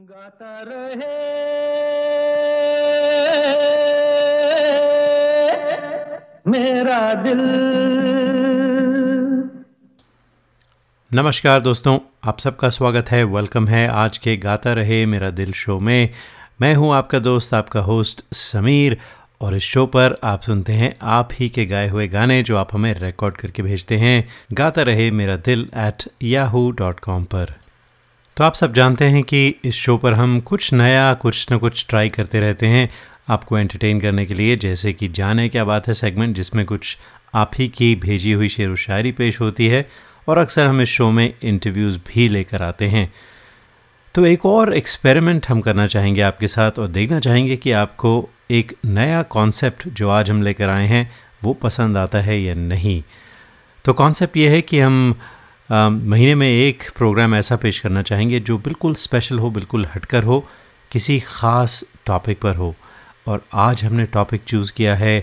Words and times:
गाता 0.00 0.62
रहे 0.62 1.06
मेरा 6.50 7.14
दिल। 7.14 7.40
नमस्कार 11.12 11.60
दोस्तों, 11.60 11.98
आप 12.24 12.38
सबका 12.38 12.68
स्वागत 12.68 13.10
है 13.10 13.24
वेलकम 13.24 13.68
है 13.68 13.88
आज 13.88 14.18
के 14.18 14.36
गाता 14.36 14.72
रहे 14.72 15.06
मेरा 15.06 15.30
दिल 15.30 15.52
शो 15.52 15.78
में। 15.80 16.10
मैं 16.60 16.74
हूँ 16.74 16.94
आपका 16.94 17.18
दोस्त, 17.18 17.54
आपका 17.54 17.80
होस्ट 17.80 18.24
समीर, 18.34 18.98
और 19.40 19.56
इस 19.56 19.62
शो 19.62 19.86
पर 19.86 20.16
आप 20.24 20.40
सुनते 20.40 20.72
हैं 20.72 20.94
आप 21.02 21.28
ही 21.32 21.48
के 21.48 21.66
गाए 21.66 21.88
हुए 21.88 22.08
गाने 22.08 22.42
जो 22.42 22.56
आप 22.56 22.68
हमें 22.74 22.94
रिकॉर्ड 22.94 23.36
करके 23.36 23.62
भेजते 23.62 23.96
हैं, 23.96 24.28
गाता 24.52 24.82
रहे 24.82 25.10
मेरा 25.10 25.36
दिल 25.36 25.70
एट 25.76 26.08
याहू 26.22 26.70
डॉट 26.70 27.00
कॉम 27.00 27.24
पर। 27.24 27.54
तो 28.38 28.44
आप 28.44 28.54
सब 28.54 28.72
जानते 28.72 29.04
हैं 29.04 29.22
कि 29.22 29.54
इस 29.64 29.74
शो 29.74 29.96
पर 29.96 30.14
हम 30.14 30.40
कुछ 30.40 30.72
नया, 30.72 31.14
कुछ 31.14 31.52
न 31.52 31.58
कुछ 31.58 31.86
ट्राई 31.88 32.08
करते 32.08 32.40
रहते 32.40 32.66
हैं 32.66 32.88
आपको 33.28 33.58
एंटरटेन 33.58 34.00
करने 34.00 34.26
के 34.26 34.34
लिए। 34.34 34.56
जैसे 34.56 34.92
कि 34.92 35.08
जाने 35.08 35.48
क्या 35.48 35.64
बात 35.64 35.88
है 35.88 35.94
सेगमेंट 35.94 36.36
जिसमें 36.36 36.64
कुछ 36.66 36.98
आप 37.34 37.50
ही 37.58 37.68
की 37.68 37.94
भेजी 37.94 38.32
हुई 38.32 38.48
शेर 38.48 38.68
व 38.68 38.76
शायरी 38.76 39.12
पेश 39.12 39.40
होती 39.40 39.66
है 39.68 39.88
और 40.28 40.38
अक्सर 40.38 40.66
हम 40.66 40.80
इस 40.80 40.88
शो 40.88 41.10
में 41.10 41.34
इंटरव्यूज़ 41.42 41.98
भी 41.98 42.28
लेकर 42.28 42.62
आते 42.62 42.84
हैं। 42.84 43.12
तो 44.14 44.26
एक 44.26 44.46
और 44.46 44.74
एक्सपेरिमेंट 44.74 45.46
हम 45.48 45.60
करना 45.60 45.86
चाहेंगे 45.86 46.20
आपके 46.20 46.48
साथ 46.48 46.78
और 46.78 46.86
देखना 46.86 47.20
चाहेंगे 47.20 47.56
कि 47.56 47.72
आपको 47.72 48.28
एक 48.50 48.76
नया 48.84 49.22
कॉन्सेप्ट 49.22 49.88
जो 49.88 50.08
आज 50.08 50.30
हम 50.30 50.42
लेकर 50.42 50.70
आए 50.70 50.86
हैं 50.86 51.10
वो 51.44 51.52
पसंद 51.52 51.96
आता 51.96 52.18
है 52.18 52.40
या 52.42 52.54
नहीं। 52.54 53.02
तो 53.84 53.92
कॉन्सेप्ट 53.92 54.36
ये 54.36 54.48
है 54.48 54.62
कि 54.62 54.80
हम 54.80 55.14
महीने 55.70 56.34
में 56.34 56.48
एक 56.48 56.82
प्रोग्राम 56.96 57.34
ऐसा 57.34 57.56
पेश 57.56 57.78
करना 57.78 58.02
चाहेंगे 58.02 58.38
जो 58.40 58.56
बिल्कुल 58.58 58.94
स्पेशल 58.94 59.38
हो, 59.38 59.50
बिल्कुल 59.50 59.86
हटकर 59.94 60.24
हो, 60.24 60.44
किसी 60.90 61.18
ख़ास 61.20 61.84
टॉपिक 62.06 62.40
पर 62.40 62.54
हो। 62.56 62.74
और 63.26 63.42
आज 63.54 63.84
हमने 63.84 64.04
टॉपिक 64.04 64.42
चूज़ 64.46 64.72
किया 64.72 64.94
है 64.94 65.20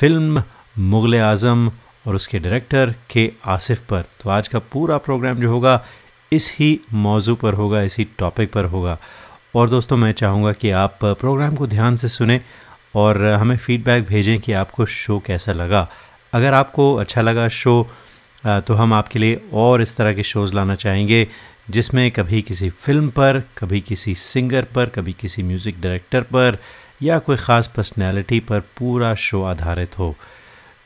फ़िल्म 0.00 0.42
मुग़ल 0.78 1.16
आज़म 1.16 1.70
और 2.06 2.14
उसके 2.14 2.38
डायरेक्टर 2.38 2.94
के 3.10 3.30
आसिफ 3.46 3.82
पर। 3.82 4.04
तो 4.22 4.30
आज 4.30 4.48
का 4.48 4.58
पूरा 4.72 4.98
प्रोग्राम 4.98 5.36
जो 5.36 5.50
होगा, 5.50 5.84
इस 6.32 6.54
ही 6.58 6.80
मौजू 6.94 7.34
पर 7.34 7.54
होगा, 7.54 7.82
इसी 7.82 8.04
टॉपिक 8.18 8.52
पर 8.52 8.64
होगा। 8.64 8.98
और 9.54 9.68
दोस्तों, 9.70 9.96
मैं 9.96 10.12
चाहूँगा 10.12 10.52
कि 10.52 10.70
आप 10.70 10.98
प्रोग्राम 11.04 11.56
को 11.56 11.66
ध्यान 11.66 11.96
से 11.96 12.08
सुने 12.08 12.40
और 12.94 13.24
हमें 13.24 13.56
फ़ीडबैक 13.56 14.06
भेजें 14.06 14.38
कि 14.40 14.52
आपको 14.52 14.86
शो 14.86 15.18
कैसा 15.18 15.52
लगा। 15.52 15.88
अगर 16.32 16.54
आपको 16.54 16.94
अच्छा 16.94 17.20
लगा 17.20 17.48
शो 17.48 17.86
तो 18.66 18.74
हम 18.74 18.92
आपके 18.94 19.18
लिए 19.18 19.40
और 19.52 19.82
इस 19.82 19.96
तरह 19.96 20.12
के 20.14 20.22
शोज़ 20.22 20.54
लाना 20.54 20.74
चाहेंगे, 20.74 21.26
जिसमें 21.70 22.10
कभी 22.10 22.40
किसी 22.42 22.68
फ़िल्म 22.70 23.08
पर, 23.10 23.42
कभी 23.58 23.80
किसी 23.80 24.14
सिंगर 24.14 24.64
पर, 24.74 24.88
कभी 24.88 25.12
किसी 25.12 25.42
म्यूज़िक 25.42 25.80
डायरेक्टर 25.80 26.22
पर, 26.24 26.58
या 27.02 27.18
कोई 27.18 27.36
ख़ास 27.36 27.66
पर्सनैलिटी 27.76 28.40
पर 28.40 28.60
पूरा 28.78 29.14
शो 29.16 29.42
आधारित 29.44 29.98
हो। 29.98 30.14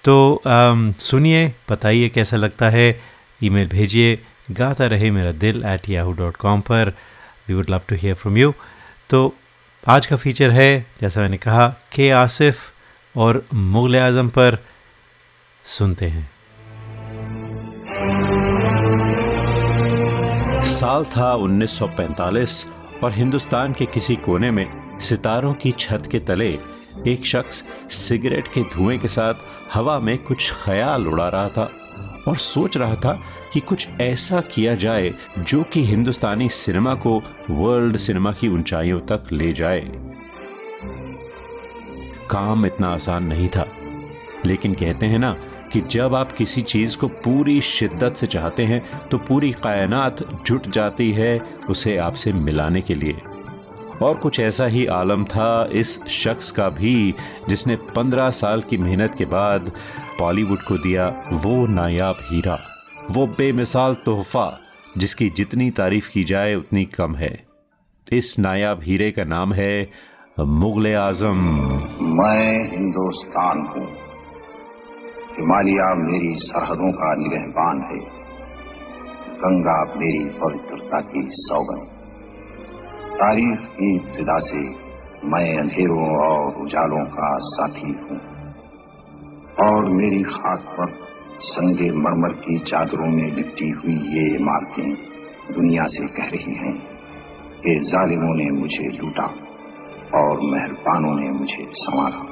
तो 0.05 0.43
सुनिए, 0.47 1.53
बताइए 1.71 2.09
कैसा 2.09 2.37
लगता 2.37 2.69
है? 2.71 3.01
ईमेल 3.43 3.69
भेजिए, 3.69 4.19
Gaata 4.51 4.87
Rahe 4.87 5.11
Mera 5.11 5.33
Dil 5.35 5.63
at 5.67 5.89
Yahoo 5.91 6.13
dot 6.13 6.37
com 6.37 6.61
पर। 6.61 6.93
We 7.49 7.55
would 7.55 7.71
love 7.71 7.81
to 7.89 7.97
hear 7.97 8.15
from 8.15 8.37
you 8.39 8.55
तो 9.11 9.35
आज 9.85 10.07
का 10.07 10.17
फीचर 10.17 10.51
है, 10.51 10.87
जैसा 11.01 11.21
मैंने 11.21 11.37
कहा, 11.39 11.67
के 11.93 12.11
आसिफ 12.11 12.71
और 13.15 13.45
मुग़ल 13.55 13.97
आज़म 13.99 14.29
पर। 14.29 14.59
सुनते 15.65 16.07
हैं। 16.07 16.31
साल 20.65 21.05
था 21.05 21.37
1945 21.37 22.67
और 23.05 23.13
हिंदुस्तान 23.13 23.73
के 23.73 23.87
किसी 23.87 24.17
कोने 24.17 24.51
में 24.51 24.99
सितारों 24.99 25.55
की 25.55 25.73
छत 25.73 26.03
के 26.13 26.19
तले 26.19 26.59
एक 27.09 27.27
शख्स 27.27 27.65
सिगरेट 27.91 28.49
के 28.49 28.63
धुएँ 28.63 28.99
के 28.99 29.09
साथ 29.09 29.35
हवा 29.75 29.99
में 29.99 30.19
कुछ 30.19 30.53
ख्याल 30.53 31.07
उड़ा 31.07 31.29
रहा 31.29 31.49
था 31.49 31.73
और 32.29 32.37
सोच 32.37 32.77
रहा 32.77 32.95
था 32.95 33.23
कि 33.53 33.61
कुछ 33.61 33.89
ऐसा 34.01 34.41
किया 34.41 34.75
जाए 34.75 35.15
जो 35.39 35.63
कि 35.63 35.85
हिंदुस्तानी 35.85 36.49
सिनेमा 36.49 36.95
को 36.95 37.23
वर्ल्ड 37.51 37.97
सिनेमा 37.97 38.33
की 38.33 38.49
ऊंचाइयों 38.49 39.01
तक 39.01 39.33
ले 39.33 39.53
जाए। 39.53 39.81
काम 42.31 42.67
इतना 42.67 42.89
आसान 42.89 43.25
नहीं 43.25 43.49
था, 43.49 43.67
लेकिन 44.47 44.75
कहते 44.75 45.07
हैं 45.07 45.19
ना 45.19 45.37
कि 45.73 45.81
जब 45.81 46.15
आप 46.15 46.33
किसी 46.33 46.61
चीज़ 46.61 46.97
को 46.97 47.09
पूरी 47.09 47.61
शिद्दत 47.61 48.15
से 48.15 48.27
चाहते 48.27 48.65
हैं 48.65 49.09
तो 49.09 49.19
पूरी 49.19 49.53
कायनात 49.53 50.45
जुट 50.47 50.69
जाती 50.69 51.13
है 51.13 51.39
उसे 51.71 51.97
आपसे 51.97 52.33
मिलाने 52.33 52.81
के 52.81 52.95
लिए। 52.95 53.21
और 54.03 54.15
कुछ 54.15 54.41
ऐसा 54.41 54.67
ही 54.67 54.87
आलम 54.87 55.25
था 55.25 55.69
इस 55.73 56.07
शख्स 56.07 56.51
का 56.51 56.69
भी, 56.69 57.15
जिसने 57.49 57.77
पंद्रह 57.77 58.31
साल 58.31 58.61
की 58.61 58.77
मेहनत 58.77 59.15
के 59.15 59.25
बाद 59.25 59.73
बॉलीवुड 60.19 60.63
को 60.63 60.79
दिया 60.79 61.09
वो 61.33 61.67
नायाब 61.67 62.17
हीरा। 62.23 62.59
वो 63.11 63.27
बेमिसाल 63.27 63.95
तोहफा, 63.95 64.61
जिसकी 64.99 65.29
जितनी 65.29 65.71
तारीफ़ 65.71 66.11
की 66.11 66.25
जाए, 66.25 66.55
उतनी 66.55 66.85
कम 66.85 67.15
है। 67.15 67.47
इस 68.13 68.39
नायाब 68.39 68.81
हीरे 68.83 69.11
का 69.11 69.25
नाम 69.25 69.53
है 69.53 69.91
मुगल 70.41 70.95
आज़म। 70.95 71.37
मैं 72.03 72.71
हिंदुस्तान 72.71 73.59
हूँ। 73.59 74.02
हिमालय 75.33 75.95
मेरी 76.13 76.35
सरहदों 76.37 76.93
का 76.93 77.15
निगहबान 77.15 77.81
है। 77.83 77.99
गंगा 79.35 79.95
मेरी 79.97 80.25
पवित्रता 80.25 81.01
की 81.01 81.21
सौगंध। 81.31 81.89
तारीफ़ 83.15 83.61
की 83.61 83.97
इब्तदा 83.97 84.39
से 84.39 84.59
मैं 85.25 85.59
अंधेरों 85.59 86.17
और 86.17 86.55
उजालों 86.55 87.05
का 87.05 87.39
साथी 87.39 87.93
हूँ। 87.93 88.21
और 89.61 89.85
मेरी 89.85 90.23
खाक 90.23 90.61
पर 90.61 90.93
संगे 91.41 91.91
मरमर 91.91 92.33
की 92.33 92.59
चादरों 92.59 93.07
में 93.07 93.35
लिपटी 93.35 93.69
हुई 93.69 93.95
ये 93.95 94.37
इमारतें 94.37 94.93
दुनिया 95.55 95.83
से 95.87 96.07
कह 96.07 96.29
रही 96.29 96.55
हैं 96.55 96.77
कि 97.61 97.81
जालिमों 97.81 98.35
ने 98.35 98.61
मुझे 98.61 98.89
लूटा 98.89 99.27
और 100.19 100.41
मेहरबानों 100.43 101.21
ने 101.21 101.31
मुझे 101.31 101.67
संवारा। 101.73 102.32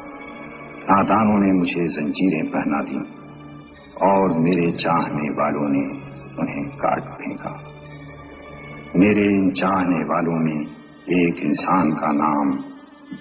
नादानों 0.80 1.46
ने 1.46 1.58
मुझे 1.58 1.88
जंजीरें 1.88 2.46
पहना 2.46 2.82
दी 2.82 2.98
और 4.02 4.38
मेरे 4.38 4.72
चाहने 4.72 5.30
वालों 5.30 5.68
ने 5.70 6.10
उन्हें 6.38 6.76
काट 6.76 7.00
फेंका। 7.00 7.62
मेरे 8.96 9.22
इन 9.22 9.50
चाहने 9.50 10.04
वालों 10.04 10.38
में 10.44 10.66
एक 11.26 11.34
इंसान 11.44 11.90
का 11.90 12.12
नाम 12.12 12.64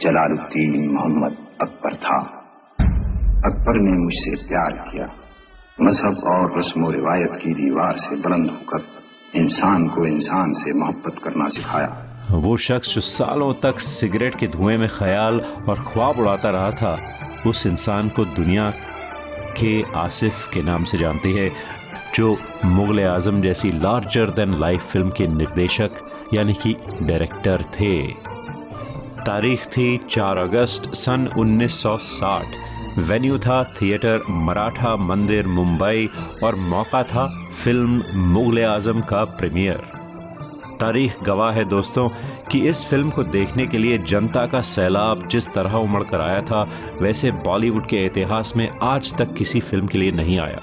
जलालुद्दीन 0.01 0.93
मोहम्मद 0.93 1.37
अकबर 1.61 1.95
था। 1.95 2.19
अकबर 3.45 3.81
ने 3.81 3.91
मुझसे 3.91 4.47
प्यार 4.47 4.71
किया। 4.71 5.09
मज़हब 5.81 6.15
और 6.27 6.59
रस्म 6.59 6.91
रिवायत 6.91 7.31
की 7.43 7.53
दीवार 7.53 7.95
से 7.95 8.15
बुलंद 8.15 8.49
होकर 8.49 8.87
इंसान 9.35 9.87
को 9.87 10.05
इंसान 10.05 10.53
से 10.53 10.73
मोहब्बत 10.73 11.21
करना 11.23 11.47
सिखाया। 11.47 12.05
वो 12.31 12.57
शख्स 12.57 12.95
जो 12.95 13.01
सालों 13.01 13.53
तक 13.53 13.79
सिगरेट 13.79 14.35
के 14.35 14.47
धुएँ 14.47 14.77
में 14.77 14.89
ख्याल 14.89 15.41
और 15.69 15.75
ख्वाब 15.87 16.19
उड़ाता 16.19 16.49
रहा 16.49 16.71
था 16.71 17.18
उस 17.47 17.65
इंसान 17.67 18.09
को 18.09 18.25
दुनिया 18.25 18.69
के 19.59 19.81
आसिफ 19.97 20.47
के 20.53 20.61
नाम 20.63 20.83
से 20.83 20.97
जानती 20.97 21.33
है, 21.33 21.49
जो 22.15 22.37
मुग़ल 22.65 22.99
आज़म 22.99 23.41
जैसी 23.41 23.71
लार्जर 23.71 24.29
देन 24.31 24.57
लाइफ 24.59 24.91
फ़िल्म 24.91 25.09
के 25.17 25.27
निर्देशक, 25.27 25.91
यानी 26.33 26.53
कि 26.53 26.75
डायरेक्टर 27.01 27.63
थे। 27.79 27.95
तारीख 29.25 29.65
थी 29.67 29.97
4 30.09 30.37
अगस्त 30.37 30.93
सन 30.95 31.27
1960 31.37 32.57
वेन्यू 32.99 33.37
था 33.39 33.63
थिएटर 33.81 34.23
मराठा 34.29 34.95
मंदिर 34.95 35.47
मुंबई 35.47 36.09
और 36.43 36.55
मौका 36.55 37.03
था 37.03 37.27
फ़िल्म 37.63 38.03
मुग़ल 38.33 38.63
आज़म 38.65 39.01
का 39.01 39.23
प्रीमियर 39.37 39.98
तारीख 40.79 41.23
गवाह 41.23 41.51
है 41.51 41.63
दोस्तों 41.65 42.07
कि 42.51 42.59
इस 42.69 42.85
फ़िल्म 42.85 43.09
को 43.09 43.23
देखने 43.23 43.65
के 43.67 43.77
लिए 43.77 43.97
जनता 43.97 44.45
का 44.45 44.61
सैलाब 44.61 45.27
जिस 45.27 45.47
तरह 45.53 45.73
उमड़ 45.73 46.03
कर 46.03 46.21
आया 46.21 46.41
था, 46.41 46.63
वैसे 47.01 47.31
बॉलीवुड 47.31 47.87
के 47.87 48.05
इतिहास 48.05 48.53
में 48.57 48.69
आज 48.81 49.13
तक 49.17 49.33
किसी 49.33 49.59
फ़िल्म 49.59 49.87
के 49.87 49.97
लिए 49.97 50.11
नहीं 50.11 50.39
आया। 50.39 50.61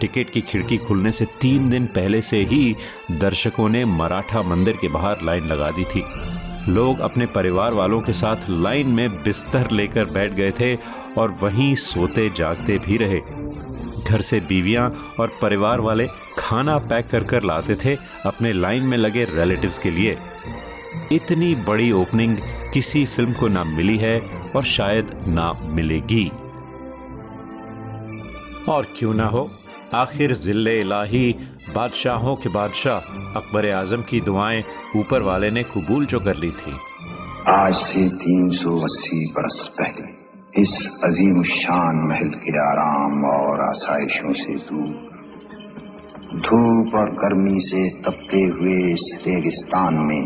टिकट 0.00 0.30
की 0.30 0.40
खिड़की 0.40 0.78
खुलने 0.78 1.12
से 1.12 1.24
तीन 1.40 1.70
दिन 1.70 1.86
पहले 1.86 2.22
से 2.22 2.42
ही 2.44 2.76
दर्शकों 3.10 3.68
ने 3.68 3.84
मराठा 3.84 4.42
मंदिर 4.42 4.76
के 4.76 4.88
बाहर 4.88 5.22
लाइन 5.22 5.46
लगा 5.46 5.70
दी 5.70 5.84
थी। 5.84 6.04
लोग 6.68 7.00
अपने 7.00 7.26
परिवार 7.26 7.74
वालों 7.74 8.00
के 8.00 8.12
साथ 8.12 8.50
लाइन 8.50 8.88
में 8.88 9.22
बिस्तर 9.22 9.70
लेकर 9.70 10.04
बैठ 10.04 10.32
गए 10.32 10.50
थे 10.50 10.74
और 11.18 11.38
वहीं 11.42 11.74
सोते 11.74 12.30
जागते 12.36 12.78
भी 12.78 12.96
रहे। 12.96 13.20
घर 14.08 14.20
से 14.20 14.40
बीवियाँ 14.40 14.88
और 15.20 15.38
परिवार 15.42 15.80
वाले 15.80 16.06
खाना 16.38 16.78
पैक 16.78 17.08
कर 17.08 17.24
कर 17.24 17.42
लाते 17.42 17.74
थे 17.74 17.96
अपने 18.26 18.52
लाइन 18.52 18.82
में 18.82 18.96
लगे 18.96 19.24
रिलेटिव्स 19.24 19.78
के 19.78 19.90
लिए। 19.90 20.16
इतनी 21.12 21.54
बड़ी 21.54 21.90
ओपनिंग 21.92 22.36
किसी 22.74 23.04
फ़िल्म 23.06 23.32
को 23.32 23.48
ना 23.48 23.64
मिली 23.64 23.96
है 23.96 24.18
और 24.56 24.64
शायद 24.64 25.10
ना 25.28 25.52
मिलेगी। 25.64 26.24
और 28.68 28.86
क्यों 28.98 29.14
ना 29.14 29.26
हो? 29.26 29.50
आखिर 29.94 30.32
ज़िले 30.34 30.78
इलाही 30.78 31.34
बादशाहों 31.74 32.34
के 32.36 32.48
बादशाह 32.48 32.98
अकबर 33.36 33.70
आज़म 33.74 34.02
की 34.02 34.20
दुआएँ 34.20 34.64
ऊपर 34.96 35.22
वाले 35.22 35.50
ने 35.50 35.62
कबूल 35.62 36.06
जो 36.06 36.20
कर 36.20 36.36
ली 36.36 36.50
थी। 36.50 36.76
आज 37.48 37.74
से 37.74 38.08
तीन 38.16 38.50
सौ 38.50 38.78
अस्सी 38.80 39.26
बरस 39.32 39.68
पहले 39.72 40.15
इस 40.58 41.00
अजीम 41.04 41.42
शान 41.42 41.96
महल 42.08 42.28
के 42.28 42.52
आराम 42.58 43.24
और 43.24 43.60
आसाइशों 43.60 44.32
से 44.32 44.54
दूर। 44.54 44.92
धूप 46.38 46.94
और 46.94 47.10
गर्मी 47.14 47.58
से 47.60 47.82
तपते 48.00 48.40
हुए 48.40 48.76
इस 48.92 49.04
रेगिस्तान 49.26 49.98
में 49.98 50.22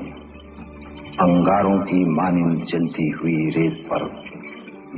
अंगारों 1.21 1.79
की 1.81 2.05
मानिंद 2.11 2.59
जलती 2.59 3.09
हुई 3.11 3.49
रेत 3.57 3.81
पर 3.87 4.05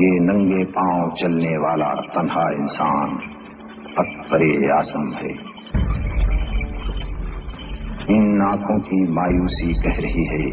ये 0.01 0.11
नंगे 0.21 0.65
पाँव 0.65 1.15
चलने 1.19 1.55
वाला 1.59 1.89
तन्हा 2.17 2.45
इंसान 2.51 3.15
अकबर 3.99 4.45
आसम 4.79 5.07
है। 5.15 5.31
इन 8.17 8.43
आँखों 8.43 8.79
की 8.81 9.01
मायूसी 9.13 9.73
कह 9.83 10.03
रही 10.03 10.27
है 10.27 10.51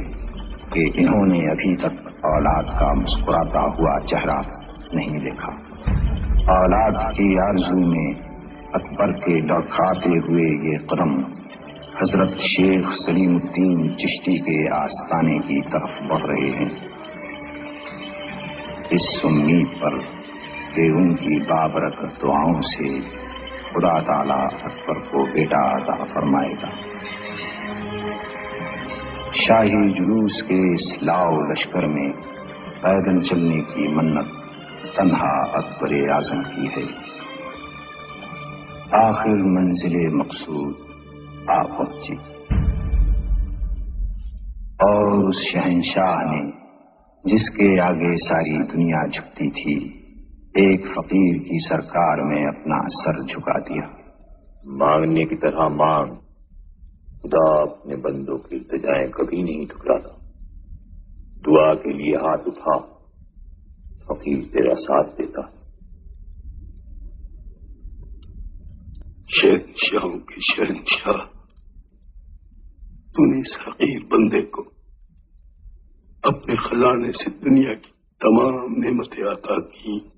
कि 0.69 0.87
इन्होंने 1.01 1.39
अभी 1.51 1.75
तक 1.75 2.25
औलाद 2.25 2.65
का 2.79 2.93
मुस्कुराता 2.93 3.61
हुआ 3.79 3.97
चेहरा 4.05 4.58
नहीं 4.95 5.19
देखा। 5.19 5.51
औलाद 6.53 6.95
की 7.13 7.25
आरज़ू 7.37 7.81
में 7.87 8.15
अकबर 8.75 9.11
के 9.19 9.35
लड़खाते 9.41 10.09
हुए 10.09 10.45
ये 10.69 10.77
कदम 10.77 11.11
हज़रत 11.95 12.37
शेख 12.37 12.87
सलीमुद्दीन 12.91 13.95
चिश्ती 13.95 14.37
के 14.39 14.57
आस्थाने 14.75 15.39
की 15.39 15.61
तरफ़ 15.61 15.99
बढ़ 16.03 16.25
रहे 16.25 16.49
हैं। 16.49 16.71
इस 18.93 19.21
उम्मीद 19.25 19.67
पर 19.67 19.97
कि 20.75 20.89
उनकी 20.91 21.39
बाबरक 21.39 22.01
दुआओं 22.21 22.59
से 22.61 22.89
खुदा 23.69 23.99
ताला 23.99 24.41
अकबर 24.65 24.99
को 24.99 25.25
बेटा 25.33 25.63
अदा 25.75 26.03
फरमाएगा। 26.03 26.71
शाही 29.35 29.93
जुलूस 29.93 30.41
के 30.41 30.73
इस 30.73 30.99
लाओ 31.03 31.39
लश्कर 31.51 31.89
में 31.89 32.11
पैदल 32.81 33.19
चलने 33.21 33.61
की 33.71 33.87
मन्नत 33.95 34.38
तन्हा 34.99 35.51
अकबर 35.55 36.11
आज़म 36.11 36.43
की 36.43 36.67
है। 36.67 36.83
आखिर 39.05 39.35
मंजिल 39.35 40.15
मकसूद 40.15 40.75
आ 41.49 41.63
पहुँची। 41.63 42.17
और 44.83 45.25
उस 45.25 45.51
शहनशाह 45.53 46.15
ने, 46.17 46.51
जिसके 47.31 47.79
आगे 47.79 48.17
सारी 48.17 48.57
दुनिया 48.57 49.07
झुकती 49.07 49.49
थी, 49.49 49.77
एक 50.57 50.79
फकीर 50.79 51.37
की 51.37 51.59
सरकार 51.59 52.21
में 52.21 52.41
अपना 52.41 52.81
सर 52.87 53.33
झुका 53.33 53.59
दिया। 53.59 53.97
मांगने 54.67 55.25
की 55.25 55.35
तरह 55.35 55.69
मांग, 55.69 56.07
खुदा 57.21 57.61
अपने 57.61 57.95
बंदों 57.95 58.37
की 58.37 58.55
इल्तजाएँ 58.55 59.07
कभी 59.07 59.43
नहीं 59.43 59.67
ठुकराता। 59.67 60.19
दुआ 61.41 61.73
के 61.73 61.93
लिए 61.93 62.15
हाथ 62.15 62.47
उठा 62.47 62.95
फकीर 64.11 64.45
तेरा 64.45 64.75
साथ 64.75 65.03
देता। 65.03 65.41
है 65.41 65.59
शहनशाहों 69.35 70.17
के 70.17 70.41
शहनशाह, 70.41 71.17
तूने 73.11 73.39
इस 73.39 73.57
हकीर 73.67 74.03
बंदे 74.03 74.41
को 74.41 74.61
अपने 76.27 76.55
खजाने 76.55 77.11
से 77.11 77.31
दुनिया 77.31 77.73
की 77.73 77.89
तमाम 78.25 78.75
नेमतें 78.77 79.31
आता 79.31 79.59
की, 79.59 80.11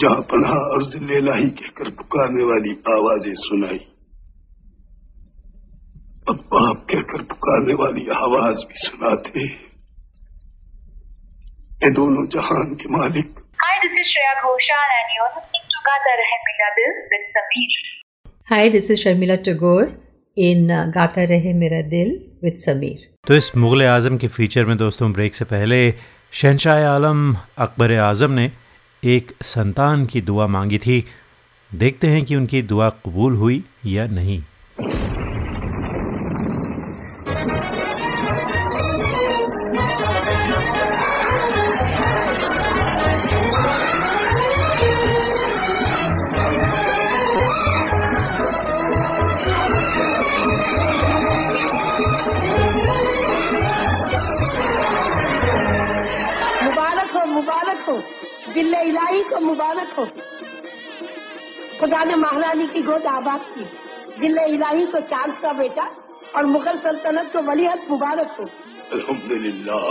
जहाँ 0.00 0.20
पनाह 0.20 0.52
और 0.52 0.84
जिलाही 0.84 1.50
कहकर 1.50 1.90
पुकारने 1.90 2.44
वाली 2.44 2.70
आवाज़ें 2.70 3.34
सुनाई। 3.36 3.78
अब 6.28 6.48
कहकर 6.90 7.22
पुकारने 7.22 7.74
वाली 7.74 8.06
आवाज़ 8.08 8.66
भी 8.66 8.74
सुनाते। 8.76 9.73
ये 11.84 11.90
दोनों 11.90 12.24
जहान 12.32 12.68
के 12.74 12.88
मालिक। 12.90 13.40
Hi 13.62 13.78
this 13.78 13.98
is 14.00 14.06
Shreya 14.08 14.32
Ghoshal 14.42 14.90
and 14.90 15.10
you 15.16 15.24
are 15.24 15.32
listening 15.32 15.64
to 15.72 15.80
Gaata 15.88 16.12
Rahe 16.20 16.36
Mera 16.44 16.68
Dil 16.76 16.92
with 17.10 17.26
Sameer 17.32 17.74
hi 18.50 18.68
this 18.70 18.90
is 18.90 19.00
Sharmila 19.00 19.34
Tagore 19.48 19.92
in 20.36 20.72
Gaata 20.94 21.24
Rahe 21.32 21.52
Mera 21.54 21.80
दिल 21.90 22.14
विद 22.44 22.56
समीर 22.58 23.04
तो 23.26 23.34
इस 23.34 23.56
मुगल 23.56 23.82
आज़म 23.88 24.16
के 24.18 24.28
फीचर 24.28 24.64
में 24.64 24.76
दोस्तों 24.78 25.10
ब्रेक 25.12 25.34
से 25.34 25.44
पहले 25.44 25.78
शहनशाह 26.32 26.86
आलम 26.88 27.20
अकबर 27.58 27.92
आज़म 28.00 28.30
ने 28.40 28.50
एक 29.02 29.32
संतान 29.42 30.06
की 30.06 30.20
दुआ 30.22 30.46
मांगी 30.48 30.78
थी। 30.78 31.04
देखते 31.70 32.06
हैं 32.06 32.24
कि 32.24 32.36
उनकी 32.36 32.62
दुआ 32.62 32.88
कबूल 33.04 33.36
हुई 33.36 33.62
या 33.86 34.06
नहीं। 34.18 34.42
दिल्ले 58.64 58.80
इलाही 58.80 59.22
को 59.22 59.38
मुबारक 59.40 59.90
हो। 59.94 60.04
खुदा 61.80 62.02
ने 62.04 62.14
महारानी 62.16 62.66
की 62.66 62.82
गोद 62.82 63.06
आबाद 63.06 63.40
की। 63.54 63.64
ज़िले 64.20 64.44
इलाही 64.52 64.84
को 64.86 65.00
चार्ल्स 65.04 65.38
का 65.38 65.52
बेटा 65.52 65.84
और 66.36 66.46
मुगल 66.46 66.78
सल्तनत 66.78 67.28
को 67.32 67.42
वलीहत 67.42 67.84
मुबारक 67.90 68.30
हो। 68.38 68.44
अल्हम्दुलिल्लाह। 68.92 69.90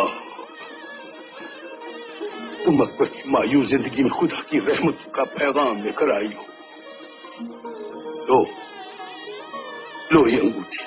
तुम 2.65 2.81
अकबर 2.81 3.05
की 3.13 3.29
मायूस 3.29 3.69
ज़िंदगी 3.69 4.03
में 4.03 4.11
खुदा 4.11 4.41
की 4.49 4.65
रहमत 4.65 5.05
का 5.15 5.23
पैगाम 5.37 5.83
लेकर 5.83 6.15
आई 6.17 6.33
हो। 6.33 6.45
लो 8.27 8.41
लो 10.13 10.27
ये 10.29 10.39
अंगूठी। 10.39 10.85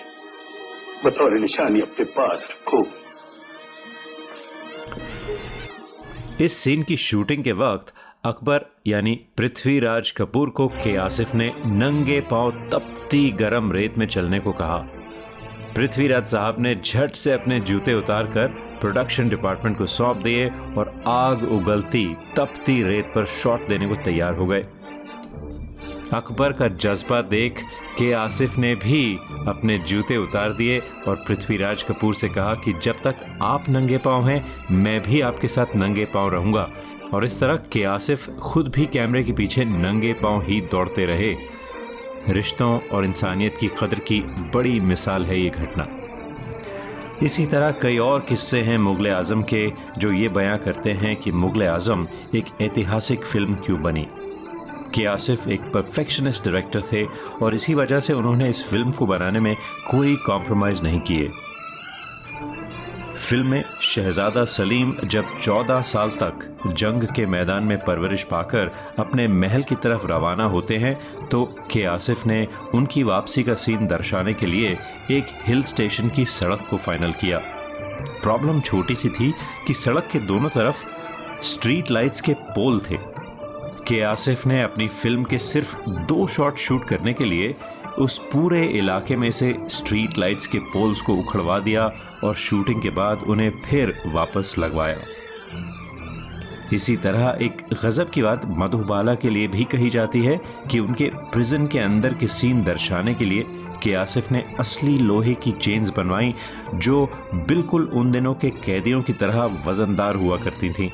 बतौर 1.05 1.39
निशानी 1.41 1.81
अपने 1.81 2.05
पास 2.13 2.49
रखो। 2.51 2.83
इस 6.41 6.53
सीन 6.53 6.83
की 6.83 6.97
शूटिंग 6.97 7.45
के 7.45 7.53
वक्त, 7.53 7.93
अकबर 8.25 8.65
यानी 8.87 9.21
पृथ्वीराज 9.37 10.11
कपूर 10.11 10.51
को 10.51 10.67
के 10.69 10.97
आसिफ 10.97 11.35
ने 11.35 11.53
नंगे 11.67 12.21
पाँव 12.21 12.51
तपती 12.73 13.31
गरम 13.31 13.73
रेत 13.73 13.97
में 13.99 14.07
चलने 14.07 14.41
को 14.41 14.53
कहा। 14.53 14.77
पृथ्वीराज 15.77 16.27
साहब 16.27 16.57
ने 16.59 16.75
झट 16.75 17.15
से 17.15 17.33
अपने 17.33 17.61
जूते 17.61 17.95
उतारकर 17.95 18.49
प्रोडक्शन 18.81 19.29
डिपार्टमेंट 19.29 19.79
को 19.79 19.87
सौंप 19.87 20.17
दिए 20.17 20.49
और 20.49 20.93
आग 21.07 21.45
उगलती 21.53 22.07
तपती 22.37 22.83
रेत 22.83 23.13
पर 23.15 23.25
शॉट 23.25 23.69
देने 23.69 23.89
को 23.89 23.95
तैयार 23.95 24.35
हो 24.35 24.47
गए। 24.47 24.67
अकबर 26.15 26.53
का 26.53 26.69
जज्बा 26.69 27.21
देख 27.23 27.63
के 27.99 28.13
आसिफ 28.13 28.57
ने 28.59 28.75
भी 28.75 29.19
अपने 29.49 29.79
जूते 29.79 30.17
उतार 30.17 30.53
दिए 30.53 30.79
और 31.09 31.25
पृथ्वीराज 31.29 31.83
कपूर 31.83 32.15
से 32.15 32.29
कहा 32.29 32.55
कि 32.55 32.73
जब 32.83 32.97
तक 33.05 33.39
आप 33.43 33.69
नंगे 33.69 33.99
पाँव 33.99 34.29
हैं, 34.29 34.45
मैं 34.71 35.01
भी 35.03 35.21
आपके 35.21 35.49
साथ 35.49 35.77
नंगे 35.77 36.05
पाँव 36.05 36.31
रहूँगा। 36.31 36.69
और 37.15 37.25
इस 37.25 37.41
तरह 37.41 37.57
के 37.73 37.85
आसिफ 37.85 38.29
खुद 38.31 38.69
भी 38.69 38.87
कैमरे 38.87 39.23
के 39.25 39.33
पीछे 39.33 39.65
नंगे 39.65 40.13
पाँव 40.13 40.43
ही 40.43 40.61
दौड़ते 40.61 41.07
रहे। 41.07 41.35
रिश्तों 42.29 42.79
और 42.93 43.05
इंसानियत 43.05 43.57
की 43.61 43.69
कदर 43.81 43.99
की 43.99 44.21
बड़ी 44.55 44.81
मिसाल 44.81 45.25
है 45.25 45.41
ये 45.41 45.49
घटना। 45.49 45.87
इसी 47.23 47.47
तरह 47.47 47.71
कई 47.71 47.99
और 47.99 48.21
किस्से 48.21 48.61
हैं 48.61 48.79
मुग़ल 48.79 49.09
आज़म 49.09 49.43
के, 49.43 49.71
जो 49.99 50.13
ये 50.13 50.29
बयां 50.29 50.59
करते 50.59 50.93
हैं 50.93 51.17
कि 51.17 51.31
मुग़ल 51.31 51.63
आज़म 51.63 52.07
एक 52.35 52.45
ऐतिहासिक 52.61 53.25
फ़िल्म 53.25 53.55
क्यों 53.55 53.83
बनी। 53.83 54.07
के 54.95 55.05
आसिफ 55.07 55.49
एक 55.49 55.61
परफेक्शनिस्ट 55.73 56.45
डायरेक्टर 56.45 56.83
थे 56.93 57.05
और 57.43 57.55
इसी 57.55 57.75
वजह 57.75 58.01
से 58.01 58.13
उन्होंने 58.13 58.49
इस 58.49 58.65
फ़िल्म 58.69 58.93
को 58.93 59.07
बनाने 59.07 59.41
में 59.41 59.57
कोई 59.91 60.17
कॉम्प्रोमाइज़ 60.17 60.83
नहीं 60.83 61.01
किए। 61.01 61.29
फ़िल्म 63.17 63.47
में 63.47 63.65
शहजादा 63.81 64.45
सलीम 64.45 64.95
जब 65.05 65.39
14 65.39 65.83
साल 65.83 66.11
तक 66.11 66.57
जंग 66.67 67.03
के 67.03 67.27
मैदान 67.27 67.65
में 67.65 67.79
परवरिश 67.79 68.25
पाकर 68.25 68.71
अपने 68.99 69.29
महल 69.29 69.63
की 69.63 69.75
तरफ़ 69.75 70.07
रवाना 70.07 70.45
होते 70.45 70.77
हैं 70.77 71.29
तो 71.29 71.45
के 71.71 71.85
आसिफ 71.85 72.27
ने 72.27 72.49
उनकी 72.75 73.03
वापसी 73.03 73.43
का 73.43 73.55
सीन 73.55 73.87
दर्शाने 73.87 74.35
के 74.35 74.47
लिए 74.47 74.79
एक 75.11 75.27
हिल 75.43 75.63
स्टेशन 75.63 76.09
की 76.09 76.25
सड़क 76.25 76.67
को 76.71 76.77
फाइनल 76.77 77.13
किया। 77.13 77.39
प्रॉब्लम 78.23 78.61
छोटी 78.61 78.95
सी 78.95 79.09
थी 79.09 79.35
कि 79.67 79.75
सड़क 79.75 80.09
के 80.13 80.19
दोनों 80.19 80.49
तरफ़ 80.49 80.85
स्ट्रीट 81.43 81.91
लाइट्स 81.91 82.21
के 82.21 82.33
पोल 82.33 82.81
थे। 82.81 83.16
के 83.89 84.01
आसिफ 84.01 84.47
ने 84.47 84.63
अपनी 84.63 84.89
फ़िल्म 84.89 85.25
के 85.25 85.39
सिर्फ़ 85.39 85.77
दो 85.89 86.27
शॉट 86.27 86.57
शूट 86.57 86.85
करने 86.85 87.13
के 87.13 87.25
लिए 87.25 87.55
उस 87.99 88.19
पूरे 88.19 88.65
इलाके 88.69 89.17
में 89.17 89.31
से 89.31 89.55
स्ट्रीट 89.69 90.19
लाइट्स 90.19 90.47
के 90.47 90.59
पोल्स 90.59 91.01
को 91.01 91.15
उखड़वा 91.15 91.59
दिया 91.59 91.91
और 92.25 92.35
शूटिंग 92.35 92.83
के 92.83 92.91
बाद 92.91 93.23
उन्हें 93.29 93.51
फिर 93.65 93.95
वापस 94.07 94.55
लगवाया। 94.59 94.99
इसी 96.73 96.97
तरह 96.97 97.39
एक 97.43 97.63
गजब 97.85 98.11
की 98.11 98.23
बात 98.23 98.43
मधुबाला 98.59 99.15
के 99.15 99.31
लिए 99.31 99.49
भी 99.49 99.65
कही 99.65 99.91
जाती 99.91 100.25
है 100.25 100.41
कि 100.71 100.79
उनके 100.79 101.11
प्रिजन 101.33 101.67
के 101.67 101.79
अंदर 101.79 102.15
के 102.15 102.27
सीन 102.27 102.65
दर्शाने 102.65 103.15
के 103.15 103.25
लिए 103.25 103.45
के 103.83 103.95
आसिफ 103.95 104.33
ने 104.33 104.45
असली 104.61 104.99
लोहे 104.99 105.35
की 105.35 105.53
चेन्स 105.53 105.91
बनवाई, 105.91 106.35
जो 106.75 107.05
बिल्कुल 107.35 107.85
उन 107.85 108.13
दिनों 108.13 108.35
के 108.35 108.51
कैदियों 108.51 109.03
की 109.03 109.13
तरह 109.13 109.43
वजनदार 109.67 110.15
हुआ 110.15 110.37
करती 110.37 110.71
थीं। 110.71 110.91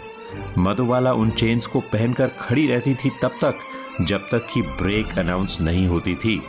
मधुबाला 0.59 1.13
उन 1.13 1.31
चेन्स 1.31 1.67
को 1.67 1.81
पहनकर 1.81 2.29
खड़ी 2.29 2.67
रहती 2.67 2.95
थी 2.95 3.11
तब 3.23 3.31
तक, 3.45 3.55
जब 4.01 4.19
तक 4.19 4.47
कि 4.55 4.63
ब्रेक 4.63 5.19
अनाउंस 5.19 5.61
नहीं 5.61 5.87
होती 5.87 6.15
थी। 6.15 6.43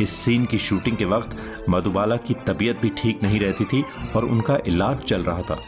इस 0.00 0.10
सीन 0.10 0.44
की 0.44 0.58
शूटिंग 0.58 0.96
के 0.96 1.04
वक्त 1.04 1.36
मधुबाला 1.68 2.16
की 2.16 2.34
तबीयत 2.34 2.78
भी 2.78 2.88
ठीक 2.88 3.22
नहीं 3.22 3.40
रहती 3.40 3.64
थी 3.64 3.84
और 4.16 4.24
उनका 4.24 4.58
इलाज 4.66 4.98
चल 4.98 5.22
रहा 5.22 5.42
था। 5.42 5.58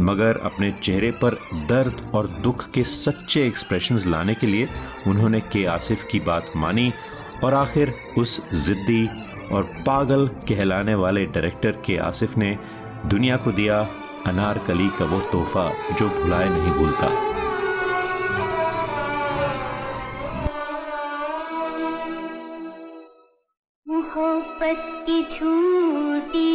मगर 0.00 0.36
अपने 0.36 0.72
चेहरे 0.72 1.10
पर 1.10 1.34
दर्द 1.54 2.10
और 2.14 2.26
दुख 2.26 2.70
के 2.70 2.84
सच्चे 2.84 3.46
एक्सप्रेशंस 3.46 4.06
लाने 4.06 4.34
के 4.34 4.46
लिए 4.46 4.68
उन्होंने 5.06 5.40
के 5.40 5.64
आसिफ 5.64 6.04
की 6.10 6.20
बात 6.20 6.52
मानी 6.56 6.92
और 7.44 7.54
आखिर 7.54 7.94
उस 8.18 8.50
जिद्दी 8.66 9.06
और 9.52 9.62
पागल 9.86 10.26
कहलाने 10.28 10.94
वाले 10.94 11.24
डायरेक्टर 11.26 11.70
के 11.70 11.96
आसिफ 11.96 12.36
ने 12.36 12.58
दुनिया 13.06 13.36
को 13.36 13.52
दिया 13.52 13.82
अनारकली 14.26 14.88
का 14.88 15.04
वो 15.04 15.20
तोहफा 15.20 15.72
जो 15.92 16.08
भुलाए 16.08 16.48
नहीं 16.48 16.72
भूलता। 16.72 17.08
मोहब्बत 23.88 25.04
की 25.06 25.22
झूठी 25.22 26.52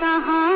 कहानी 0.00 0.51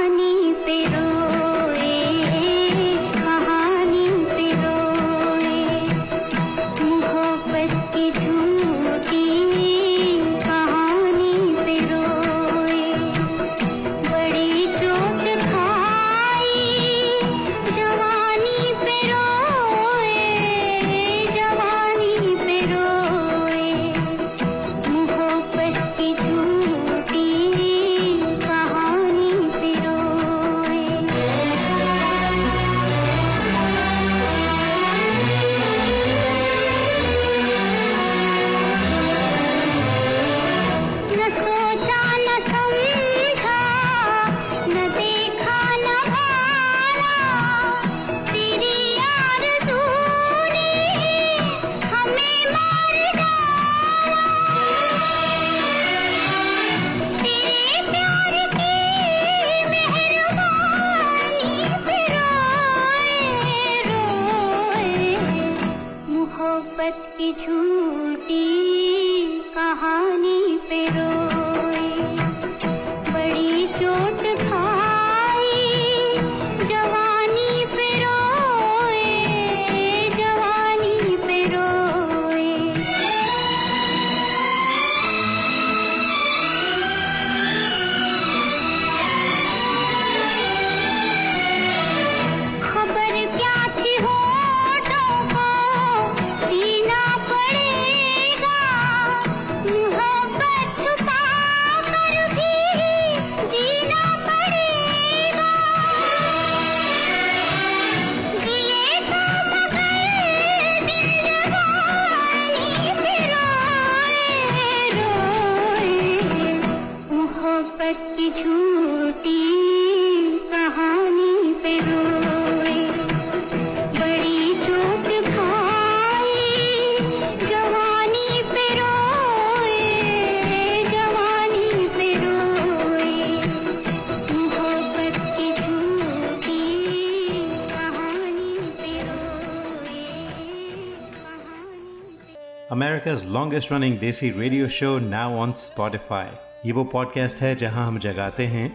longest 143.36 143.68
running 143.68 143.98
desi 144.00 144.30
radio 144.30 144.68
show 144.68 144.98
now 144.98 145.32
on 145.36 145.52
Spotify. 145.52 146.24
ये 146.66 146.72
वो 146.72 146.84
पॉडकास्ट 146.84 147.42
है 147.42 147.56
जहाँ 147.56 147.86
हम 147.86 147.98
जगाते 147.98 148.46
हैं 148.46 148.66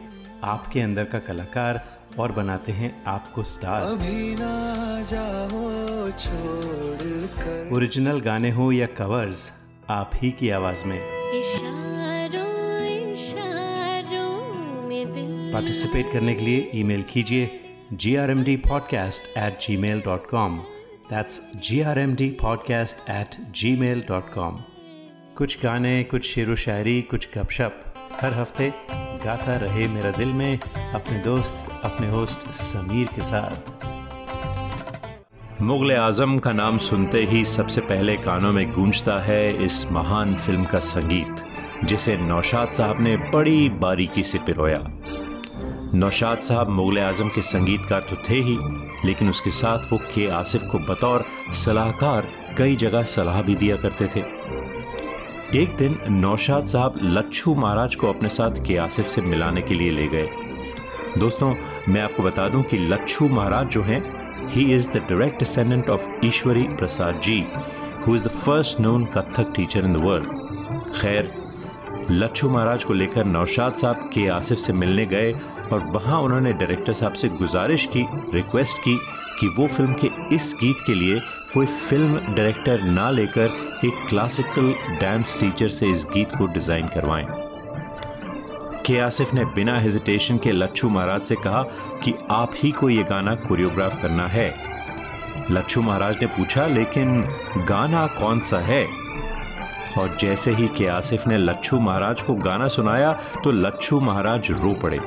आपके 0.43 0.81
अंदर 0.81 1.03
का 1.03 1.19
कलाकार 1.19 1.79
और 2.19 2.31
बनाते 2.31 2.71
हैं 2.71 3.03
आपको 3.07 3.43
स्टार 3.43 3.81
अभी 3.81 4.35
ना 4.39 4.51
जाओ 5.03 6.09
छोड़ 6.11 7.27
कर। 7.37 7.69
ओरिजिनल 7.73 8.19
गाने 8.19 8.51
हो 8.51 8.71
या 8.71 8.85
कवर्स 8.85 9.51
आप 9.89 10.11
ही 10.15 10.31
की 10.31 10.49
आवाज़ 10.49 10.85
में। 10.85 10.99
पार्टिसिपेट 15.53 16.13
करने 16.13 16.35
के 16.35 16.41
लिए 16.41 16.71
ईमेल 16.75 17.03
कीजिए 17.03 17.59
G 17.93 18.15
R 18.15 18.31
M 18.31 18.43
D 18.43 18.55
podcast 18.57 19.37
at 19.37 19.59
Gmail 19.77 20.01
dot 20.01 20.29
com 20.29 20.63
podcast 21.13 23.09
at 23.09 23.51
Gmail 23.75 24.03
dot 24.07 24.33
com 24.33 24.57
कुछ 25.37 25.63
गाने, 25.63 26.03
कुछ 26.03 26.25
शेर 26.25 26.55
शायरी, 26.55 27.01
कुछ 27.01 27.27
गपशप। 27.37 27.83
हर 28.21 28.33
हफ़्ते 28.33 28.73
गाता 29.25 29.55
रहे 29.55 29.87
मेरा 29.87 30.11
दिल 30.11 30.27
में 30.27 30.59
अपने 30.93 31.19
दोस्त, 31.19 31.81
अपने 31.83 32.09
होस्ट 32.09 32.39
समीर 32.39 33.07
के 33.07 33.21
साथ। 33.21 33.51
मुगल 35.61 35.91
आज़म 35.91 36.39
का 36.39 36.51
नाम 36.51 36.77
सुनते 36.77 37.25
ही 37.25 37.45
सबसे 37.45 37.81
पहले 37.81 38.17
कानों 38.17 38.51
में 38.51 38.71
गूंजता 38.71 39.19
है 39.19 39.65
इस 39.65 39.91
महान 39.91 40.35
फ़िल्म 40.35 40.65
का 40.65 40.79
संगीत, 40.79 41.35
जिसे 41.83 42.17
नौशाद 42.17 42.69
साहब 42.69 43.01
ने 43.01 43.17
बड़ी 43.17 43.69
बारीकी 43.69 44.23
से 44.23 44.39
पिरोया। 44.39 45.00
नौशाद 45.93 46.39
साहब 46.39 46.69
मुगल 46.69 47.00
आज़म 47.00 47.29
के 47.29 47.41
संगीतकार 47.41 48.05
तो 48.10 48.15
थे 48.29 48.36
ही, 48.36 48.57
लेकिन 49.05 49.29
उसके 49.29 49.51
साथ 49.51 49.91
वो 49.91 49.98
के 50.13 50.27
आसिफ 50.31 50.63
को 50.71 50.79
बतौर 50.79 51.25
सलाहकार 51.53 52.27
कई 52.57 52.75
जगह 52.75 53.03
सलाह 53.13 53.41
भी 53.41 53.55
दिया 53.55 53.75
करते 53.77 54.07
थे। 54.15 54.19
एक 55.62 55.75
दिन 55.77 55.98
नौशाद 56.12 56.65
साहब 56.65 57.00
लच्छू 57.03 57.55
महाराज 57.55 57.95
को 57.95 58.10
अपने 58.10 58.29
साथ 58.29 58.63
के 58.67 58.77
आसिफ 58.77 59.07
से 59.07 59.21
मिलाने 59.21 59.62
के 59.62 59.74
लिए 59.74 59.91
ले 59.91 60.07
गए। 60.07 60.29
दोस्तों, 61.17 61.53
मैं 61.89 62.01
आपको 62.01 62.24
बता 62.24 62.48
दूँ 62.50 62.63
कि 62.63 62.77
लच्छू 62.77 63.27
महाराज 63.29 63.67
जो 63.69 63.81
हैं 63.83 64.01
he 64.50 64.63
is 64.75 64.89
the 64.91 65.05
direct 65.10 65.39
descendant 65.39 65.89
of 65.89 66.07
Ishwari 66.25 66.63
Prasad 66.77 67.21
ji 67.24 67.43
who 68.07 68.15
is 68.15 68.27
the 68.27 68.31
first 68.31 68.79
known 68.79 69.05
Kathak 69.15 69.53
teacher 69.55 69.86
in 69.86 69.93
the 69.93 70.05
world 70.05 70.93
खैर, 70.95 71.31
लच्छू 72.12 72.50
महाराज 72.50 72.83
को 72.83 72.93
लेकर 72.93 73.25
नौशाद 73.27 73.74
साहब 73.74 74.10
के 74.13 74.27
आसिफ 74.29 74.57
से 74.60 74.74
मिलने 74.74 75.05
गए 75.05 75.33
और 75.73 75.83
वहाँ 75.93 76.19
उन्होंने 76.21 76.53
डायरेक्टर 76.53 76.93
साहब 76.93 77.13
से 77.13 77.29
गुजारिश 77.29 77.85
की 77.95 78.05
रिक्वेस्ट 78.33 78.77
की 78.77 78.97
कि 79.39 79.47
वो 79.57 79.67
फ़िल्म 79.67 79.93
के 80.03 80.35
इस 80.35 80.53
गीत 80.61 80.83
के 80.85 80.93
लिए 80.93 81.19
कोई 81.53 81.65
फ़िल्म 81.65 82.19
डायरेक्टर 82.35 82.81
ना 82.83 83.09
लेकर 83.11 83.79
एक 83.85 84.05
क्लासिकल 84.09 84.73
डांस 85.01 85.37
टीचर 85.39 85.67
से 85.67 85.89
इस 85.91 86.05
गीत 86.13 86.35
को 86.37 86.45
डिज़ाइन 86.53 86.87
करवाएँ। 86.87 87.25
के 88.85 88.97
आसिफ 88.99 89.33
ने 89.33 89.45
बिना 89.45 89.79
हेजिटेशन 89.79 90.37
के 90.37 90.51
लच्छू 90.51 90.89
महाराज 90.89 91.21
से 91.21 91.35
कहा 91.35 91.63
कि 92.03 92.13
आप 92.31 92.51
ही 92.55 92.71
को 92.71 92.89
ये 92.89 93.03
गाना 93.03 93.35
कोरियोग्राफ 93.47 94.01
करना 94.01 94.27
है। 94.27 94.49
लच्छू 95.51 95.81
महाराज 95.81 96.17
ने 96.21 96.27
पूछा, 96.27 96.65
लेकिन 96.67 97.21
गाना 97.67 98.05
कौन 98.19 98.39
सा 98.39 98.59
है? 98.59 98.85
और 99.97 100.15
जैसे 100.17 100.51
ही 100.51 100.67
के 100.67 100.87
आसिफ 100.87 101.27
ने 101.27 101.37
लच्छू 101.37 101.79
महाराज 101.79 102.21
को 102.21 102.33
गाना 102.35 102.67
सुनाया 102.67 103.13
तो 103.43 103.51
लच्छू 103.51 103.99
महाराज 103.99 104.51
रो 104.51 104.73
पड़े। 104.73 104.99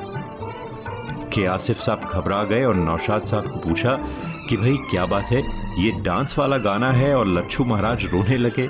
के 1.35 1.45
आसिफ 1.45 1.79
साहब 1.79 2.09
घबरा 2.11 2.43
गए 2.43 2.63
और 2.63 2.75
नौशाद 2.75 3.23
साहब 3.23 3.47
को 3.47 3.59
पूछा 3.59 3.97
कि 4.49 4.57
भाई, 4.57 4.77
क्या 4.89 5.05
बात 5.05 5.31
है? 5.31 5.41
ये 5.83 5.91
डांस 6.01 6.37
वाला 6.39 6.57
गाना 6.57 6.91
है 6.91 7.15
और 7.15 7.27
लच्छू 7.27 7.63
महाराज 7.63 8.05
रोने 8.05 8.37
लगे। 8.37 8.67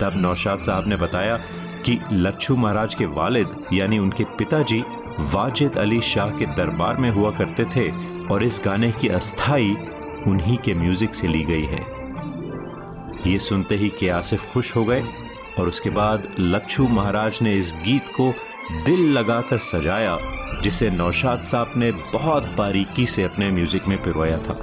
तब 0.00 0.12
नौशाद 0.16 0.60
साहब 0.60 0.88
ने 0.88 0.96
बताया 0.96 1.36
कि 1.86 1.98
लच्छू 2.12 2.56
महाराज 2.56 2.94
के 2.94 3.06
वालिद, 3.06 3.54
यानी 3.72 3.98
उनके 3.98 4.24
पिताजी, 4.38 4.82
वाजिद 5.34 5.78
अली 5.78 6.00
शाह 6.00 6.30
के 6.30 6.46
दरबार 6.46 6.96
में 6.96 7.10
हुआ 7.10 7.30
करते 7.30 7.64
थे 7.64 7.88
और 8.26 8.44
इस 8.44 8.60
गाने 8.64 8.90
की 8.92 9.08
अस्थाई 9.08 9.76
उन्हीं 10.26 10.56
के 10.58 10.74
म्यूज़िक 10.74 11.14
से 11.14 11.28
ली 11.28 11.42
गई 11.44 11.64
है। 11.64 11.86
ये 13.26 13.38
सुनते 13.38 13.76
ही 13.76 13.88
के 13.88 14.08
आसिफ 14.08 14.52
खुश 14.52 14.76
हो 14.76 14.84
गए 14.84 15.02
और 15.58 15.68
उसके 15.68 15.90
बाद 15.90 16.28
लच्छू 16.40 16.88
महाराज 16.88 17.38
ने 17.42 17.54
इस 17.54 17.74
गीत 17.84 18.08
को 18.08 18.32
दिल 18.72 19.12
लगाकर 19.12 19.58
सजाया, 19.58 20.18
जिसे 20.62 20.90
नौशाद 20.90 21.40
साहब 21.40 21.72
ने 21.76 21.92
बहुत 21.92 22.42
बारीकी 22.58 23.06
से 23.06 23.22
अपने 23.22 23.50
म्यूज़िक 23.50 23.86
में 23.86 24.02
पिरोया 24.02 24.38
था। 24.38 24.58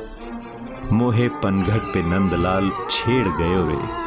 मोहे 0.91 1.29
पनघट 1.29 1.81
पे 1.93 2.01
नंदलाल 2.01 2.71
छेड़ 2.89 3.27
गए 3.27 3.55
रे 3.69 4.04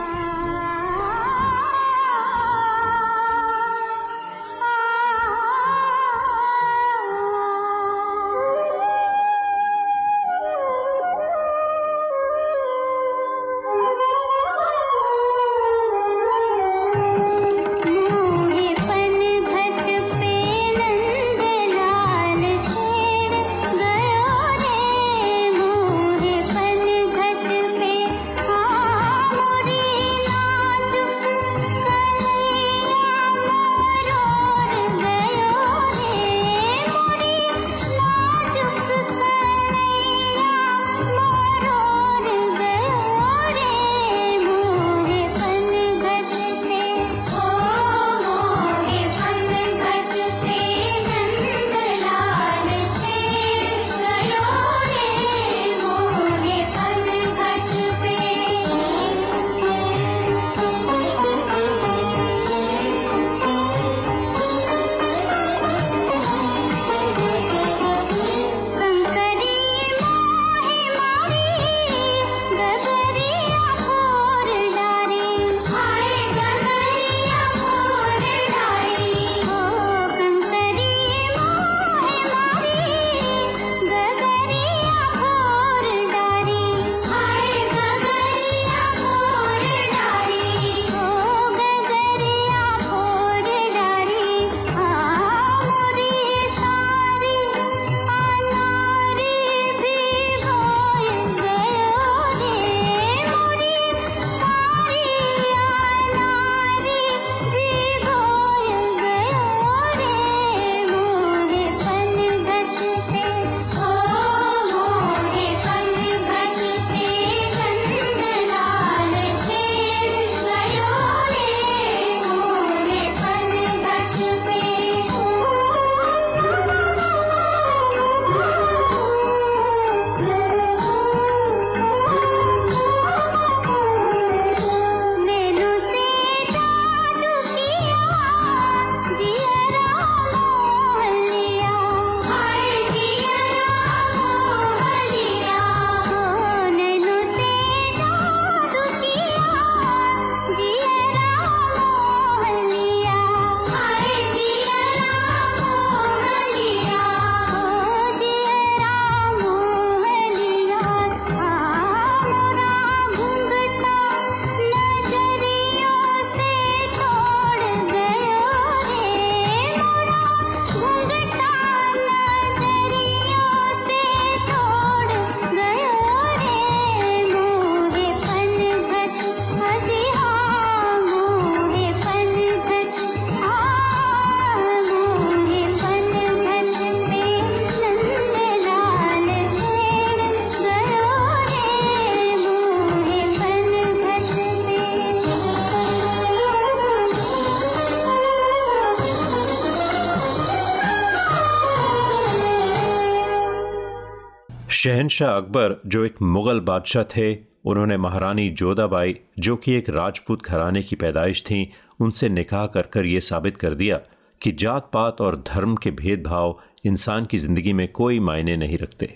शहनशाह 204.78 205.36
अकबर, 205.36 205.74
जो 205.86 206.04
एक 206.04 206.20
मुगल 206.22 206.60
बादशाह 206.60 207.02
थे, 207.06 207.32
उन्होंने 207.64 207.96
महारानी 207.96 208.48
जोधाबाई 208.50 209.14
जो 209.38 209.56
कि 209.56 209.72
एक 209.72 209.88
राजपूत 209.90 210.42
घराने 210.42 210.82
की 210.82 210.96
पैदाइश 210.96 211.42
थीं, 211.42 211.66
उनसे 212.00 212.28
निकाह 212.28 212.66
कर 212.66 212.86
कर 212.92 213.06
ये 213.06 213.20
साबित 213.20 213.56
कर 213.56 213.74
दिया 213.74 214.00
कि 214.40 214.52
जात 214.54 214.90
पात 214.92 215.20
और 215.20 215.36
धर्म 215.48 215.74
के 215.76 215.90
भेदभाव 215.92 216.58
इंसान 216.84 217.24
की 217.24 217.38
ज़िंदगी 217.38 217.72
में 217.72 217.86
कोई 217.92 218.20
मायने 218.20 218.56
नहीं 218.56 218.78
रखते। 218.78 219.12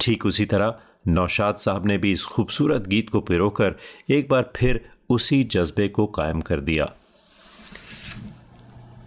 ठीक 0.00 0.26
उसी 0.26 0.46
तरह 0.46 0.74
नौशाद 1.08 1.56
साहब 1.56 1.86
ने 1.86 1.98
भी 1.98 2.12
इस 2.12 2.24
खूबसूरत 2.26 2.86
गीत 2.88 3.10
को 3.10 3.20
पिरोकर 3.22 3.76
एक 4.10 4.28
बार 4.28 4.50
फिर 4.56 4.84
उसी 5.10 5.42
जज्बे 5.46 5.88
को 5.88 6.06
कायम 6.18 6.40
कर 6.40 6.60
दिया। 6.60 6.92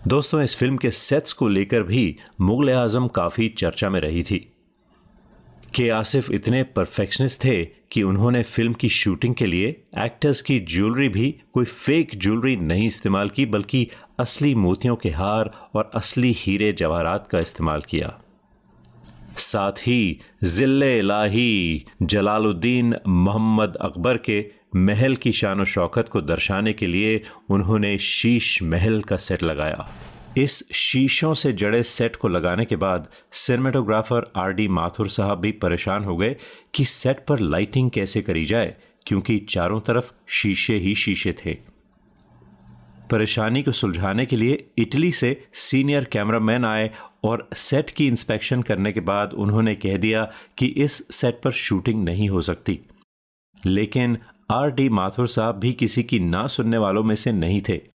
दोस्तों, 0.08 0.42
इस 0.42 0.58
फ़िल्म 0.58 0.78
के 0.78 0.92
सेट्स 0.92 1.34
को 1.34 1.48
लेकर 1.50 1.84
भी 1.84 2.18
मुगल 2.42 2.72
आज़म 2.72 3.08
काफ़ी 3.14 3.50
चर्चा 3.58 3.90
में 3.90 4.02
रही 4.02 4.24
थी। 4.24 4.46
के 5.76 5.90
आसिफ 5.90 6.30
इतने 6.32 6.62
परफेक्शनिस्ट 6.76 7.44
थे 7.44 7.64
कि 7.92 8.04
उन्होंने 8.04 8.42
फ़िल्म 8.44 8.74
की 8.74 8.90
शूटिंग 8.90 9.36
के 9.36 9.46
लिए 9.46 9.68
एक्टर्स 10.00 10.42
की 10.42 10.60
ज्वेलरी 10.60 11.08
भी 11.10 11.30
कोई 11.54 11.66
फेक 11.66 12.12
ज्वेलरी 12.18 12.56
नहीं 12.58 12.88
इस्तेमाल 12.88 13.30
की, 13.30 13.46
बल्कि 13.46 13.88
असली 14.20 14.54
मोतियों 14.56 14.96
के 14.96 15.10
हार 15.10 15.52
और 15.76 15.92
असली 15.96 16.34
हीरे 16.38 16.72
जवाहरात 16.74 17.28
का 17.32 17.40
इस्तेमाल 17.40 17.82
किया। 17.90 18.14
साथ 19.38 19.80
ही 19.88 20.20
ज़िले 20.44 20.98
इलाही 21.00 21.86
जलालुद्दीन 22.02 22.96
मोहम्मद 23.08 23.76
अकबर 23.82 24.18
के 24.18 24.44
महल 24.76 25.16
की 25.16 25.32
शान 25.32 25.64
शौकत 25.66 26.10
को 26.10 26.22
दर्शाने 26.22 26.74
के 26.74 26.88
लिए 26.88 27.22
उन्होंने 27.50 27.98
शीश 27.98 28.62
महल 28.64 29.02
का 29.02 29.18
सेट 29.18 29.44
लगाया। 29.44 29.88
इस 30.38 30.72
शीशों 30.72 31.34
से 31.34 31.54
जड़े 31.54 31.84
सेट 31.84 32.16
को 32.16 32.28
लगाने 32.28 32.66
के 32.66 32.76
बाद 32.76 33.08
सिनेमेटोग्राफर 33.32 34.32
आर 34.36 34.54
डी 34.54 34.68
माथुर 34.68 35.10
साहब 35.10 35.40
भी 35.40 35.52
परेशान 35.52 36.04
हो 36.04 36.18
गए 36.18 36.36
कि 36.74 36.86
सेट 36.86 37.26
पर 37.26 37.40
लाइटिंग 37.40 37.92
कैसे 37.92 38.22
करी 38.22 38.46
जाए, 38.46 38.76
क्योंकि 39.06 39.38
चारों 39.40 39.80
तरफ़ 39.82 40.12
शीशे 40.28 40.78
ही 40.78 40.96
शीशे 40.96 41.36
थे। 41.46 41.58
परेशानी 43.12 43.64
को 43.64 43.72
सुलझाने 43.72 44.26
के 44.26 44.36
लिए 44.36 44.66
इटली 44.78 45.12
से 45.12 45.48
सीनियर 45.54 46.04
कैमरामैन 46.04 46.66
आए 46.66 46.92
और 47.24 47.50
सेट 47.54 47.90
की 47.90 48.08
इंस्पेक्शन 48.08 48.62
करने 48.62 48.92
के 48.92 49.00
बाद 49.00 49.34
उन्होंने 49.34 49.76
कह 49.76 49.98
दिया 49.98 50.32
कि 50.58 50.66
इस 50.66 51.08
सेट 51.12 51.42
पर 51.44 51.52
शूटिंग 51.52 52.04
नहीं 52.04 52.30
हो 52.30 52.42
सकती। 52.42 52.80
लेकिन 53.66 54.18
आर 54.52 54.72
डी 54.72 54.90
माथुर 54.90 55.28
साहब 55.28 55.56
भी 55.56 55.74
किसी 55.74 56.04
की 56.04 56.20
ना 56.20 56.48
सुनने 56.48 56.78
वालों 56.78 57.04
में 57.04 57.16
से 57.16 57.32
नहीं 57.32 57.62
थे। 57.70 57.95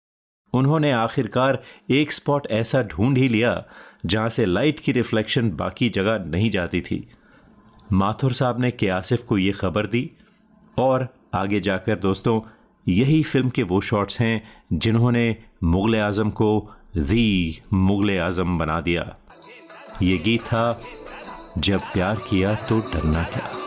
उन्होंने 0.57 0.91
आखिरकार 0.91 1.61
एक 1.89 2.11
स्पॉट 2.11 2.47
ऐसा 2.51 2.81
ढूंढ 2.83 3.17
ही 3.17 3.27
लिया, 3.27 3.63
जहाँ 4.05 4.29
से 4.29 4.45
लाइट 4.45 4.79
की 4.79 4.91
रिफ्लेक्शन 4.91 5.51
बाकी 5.51 5.89
जगह 5.89 6.25
नहीं 6.25 6.49
जाती 6.51 6.81
थी। 6.81 7.07
माथुर 7.89 8.33
साहब 8.33 8.59
ने 8.59 8.71
के 8.71 8.89
आसिफ 8.89 9.23
को 9.23 9.37
ये 9.37 9.51
खबर 9.51 9.87
दी, 9.87 10.09
और 10.79 11.07
आगे 11.35 11.59
जाकर 11.59 11.95
दोस्तों, 11.97 12.41
यही 12.87 13.21
फ़िल्म 13.23 13.49
के 13.49 13.63
वो 13.63 13.81
शॉट्स 13.81 14.19
हैं 14.21 14.41
जिन्होंने 14.73 15.35
मुगल 15.63 15.95
आज़म 15.95 16.29
को 16.31 16.49
दी 16.97 17.61
मुगल 17.73 18.17
आज़म 18.19 18.57
बना 18.57 18.79
दिया। 18.81 19.15
ये 20.01 20.17
गीत 20.17 20.41
था, 20.41 20.81
जब 21.57 21.81
प्यार 21.93 22.21
किया 22.29 22.53
तो 22.69 22.79
डरना 22.93 23.23
क्या? 23.23 23.66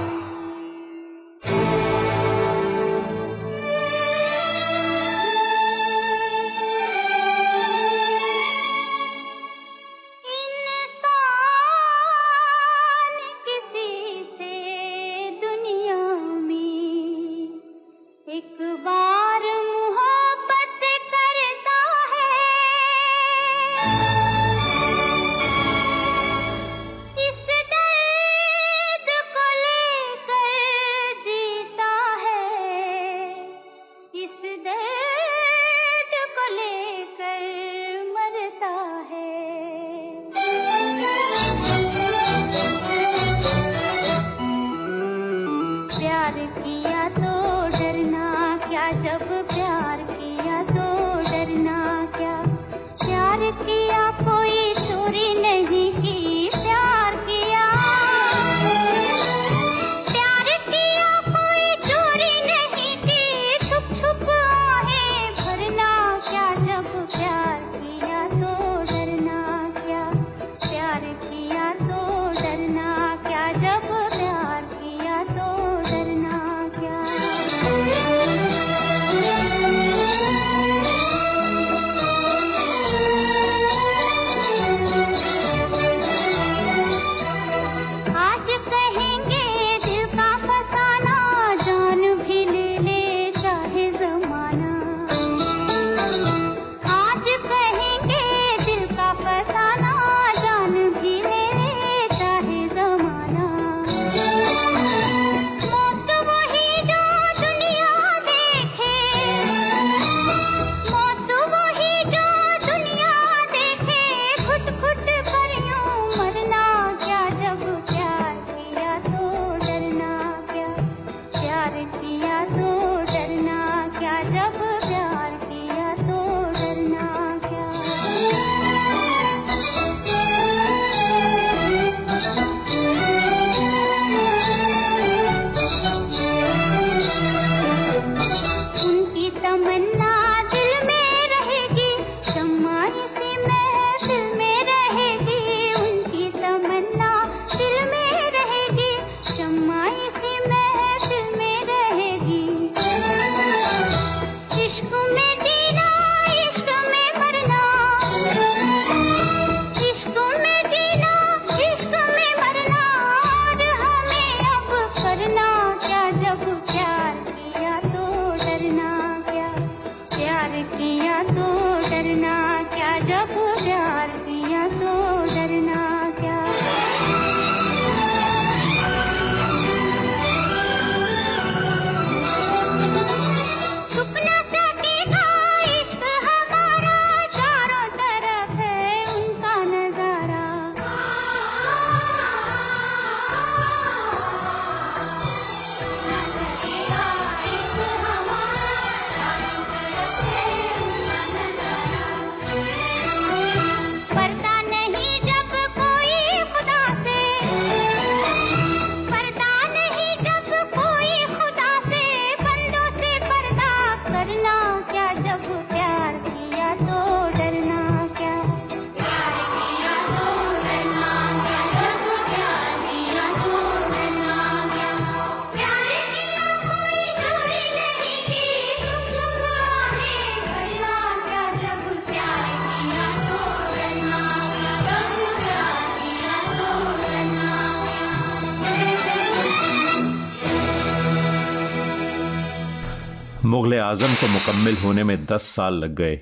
आज़म 243.91 244.13
को 244.15 244.27
मुकम्मल 244.27 244.75
होने 244.77 245.03
में 245.03 245.25
दस 245.25 245.43
साल 245.55 245.73
लग 245.75 245.95
गए। 245.95 246.19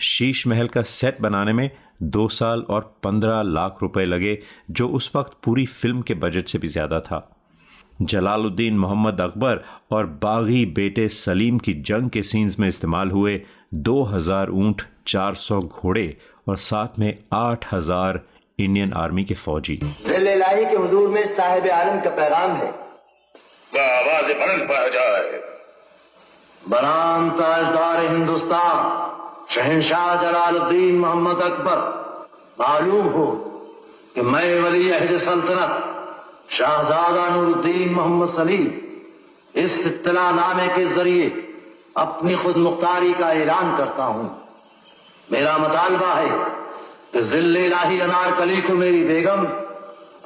शीश 0.00 0.46
महल 0.46 0.66
का 0.68 0.80
सेट 0.84 1.20
बनाने 1.22 1.52
में 1.52 1.70
दो 2.14 2.26
साल 2.30 2.64
और 2.70 2.82
पंद्रह 3.04 3.40
लाख 3.42 3.78
रुपए 3.82 4.04
लगे 4.04 4.36
जो 4.70 4.88
उस 4.98 5.10
वक्त 5.16 5.36
पूरी 5.44 5.64
फ़िल्म 5.66 6.02
के 6.02 6.14
बजट 6.16 6.48
से 6.48 6.58
भी 6.58 6.68
ज़्यादा 6.68 7.00
था। 7.00 7.22
जलालुद्दीन 8.02 8.78
मोहम्मद 8.78 9.20
अकबर 9.20 9.62
और 9.92 10.06
बागी 10.24 10.64
बेटे 10.80 11.08
सलीम 11.10 11.58
की 11.58 11.74
जंग 11.82 12.10
के 12.10 12.22
सीन्स 12.24 12.58
में 12.60 12.68
इस्तेमाल 12.68 13.10
हुए 13.10 13.40
दो 13.88 14.02
हज़ार 14.04 14.50
ऊँट 14.58 14.82
चार 15.06 15.34
सौ 15.46 15.60
घोड़े 15.60 16.06
और 16.48 16.56
साथ 16.66 16.98
में 16.98 17.12
आठ 17.34 17.72
हज़ार 17.72 18.20
इंडियन 18.58 18.92
आर्मी 18.98 19.24
के 19.24 19.34
फौजी। 19.36 19.80
के 19.82 20.76
हुजूर 20.76 21.08
में 21.08 21.24
साहिब 21.26 21.70
आलम 21.72 22.00
का 22.00 22.10
पैगाम 22.16 22.56
है। 22.56 22.72
आवाज़ 23.72 24.32
बुलंद 24.34 24.68
पाया 24.68 24.88
जाए। 24.90 25.54
बराम 26.66 27.28
ताजदार 27.30 28.00
हिंदुस्तान 28.02 28.78
शहनशाह 29.50 30.14
जलालुद्दीन 30.22 30.96
मोहम्मद 30.98 31.40
अकबर। 31.42 31.78
मालूम 32.58 33.06
हो 33.08 33.26
कि 34.14 34.22
मैं 34.24 34.60
वली 34.60 34.90
अहद 34.90 35.18
सल्तनत, 35.18 35.72
शाहजादा 36.50 37.28
नूरुद्दीन 37.28 37.92
मोहम्मद 37.94 38.28
सलीम, 38.30 38.70
इस 39.54 39.86
इत्तलानामे 39.86 40.66
के 40.68 40.84
ज़रिए 40.86 41.28
अपनी 41.96 42.34
खुद 42.36 42.56
मुख्तारी 42.58 43.12
का 43.14 43.30
ऐलान 43.34 43.76
करता 43.76 44.04
हूँ। 44.06 44.26
मेरा 45.28 45.56
मुतालबा 45.58 46.12
है 46.14 46.28
कि 47.12 47.20
ज़िले 47.22 47.68
लाही 47.68 48.00
अनारकली 48.00 48.60
को 48.62 48.74
मेरी 48.74 49.04
बेगम 49.04 49.46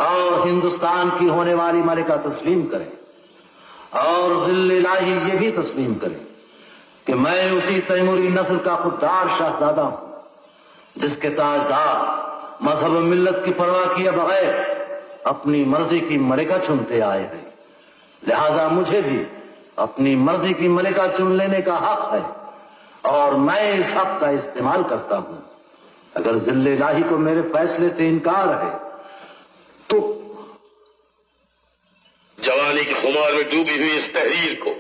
और 0.01 0.47
हिंदुस्तान 0.47 1.11
की 1.19 1.27
होने 1.29 1.55
वाली 1.55 1.83
मलिका 1.83 2.17
तस्लीम 2.25 2.65
करें 2.67 2.91
और 3.99 4.37
ज़िले 4.47 4.81
लाही 4.81 5.13
ये 5.29 5.37
भी 5.37 5.51
तस्लीम 5.53 5.95
करें। 5.97 6.21
कि 7.11 7.17
मैं 7.17 7.51
उसी 7.53 7.79
तैमूरी 7.83 8.29
नस्ल 8.31 8.57
का 8.61 8.75
खुददार 8.77 9.29
शाहजादा 9.29 9.83
हूँ, 9.83 9.99
जिसके 10.97 11.29
ताजदार 11.31 12.59
मज़हब 12.63 12.91
मिल्लत 13.05 13.43
की 13.45 13.51
परवाह 13.53 13.87
किए 13.95 14.11
बगैर 14.13 15.23
अपनी 15.27 15.65
मर्ज़ी 15.67 16.01
की 16.01 16.19
मलिका 16.21 16.59
चुनते 16.59 17.01
आए 17.03 17.23
हैं। 17.23 17.47
लिहाजा 18.23 18.69
मुझे 18.69 19.01
भी 19.03 19.19
अपनी 19.79 20.15
मर्ज़ी 20.19 20.53
की 20.55 20.69
मलिका 20.69 21.07
चुन 21.09 21.37
लेने 21.37 21.61
का 21.63 21.77
हक 21.77 22.15
है, 22.15 22.23
और 23.13 23.35
मैं 23.39 23.73
इस 23.75 23.93
हक 23.95 24.19
का 24.21 24.31
इस्तेमाल 24.33 24.83
करता 24.85 25.17
हूँ। 25.17 25.43
अगर 26.17 26.37
ज़िले 26.41 26.77
लाही 26.79 27.03
को 27.03 27.19
मेरे 27.19 27.43
फैसले 27.51 27.89
से 27.89 28.09
इनकार 28.09 28.53
है 28.55 28.71
तो 29.91 29.99
जवानी 32.39 32.85
की 32.85 32.95
खुमार 32.95 33.35
में 33.35 33.45
डूबी 33.47 33.79
हुई 33.79 33.91
इस 33.97 34.13
तहरीर 34.15 34.55
को 34.63 34.75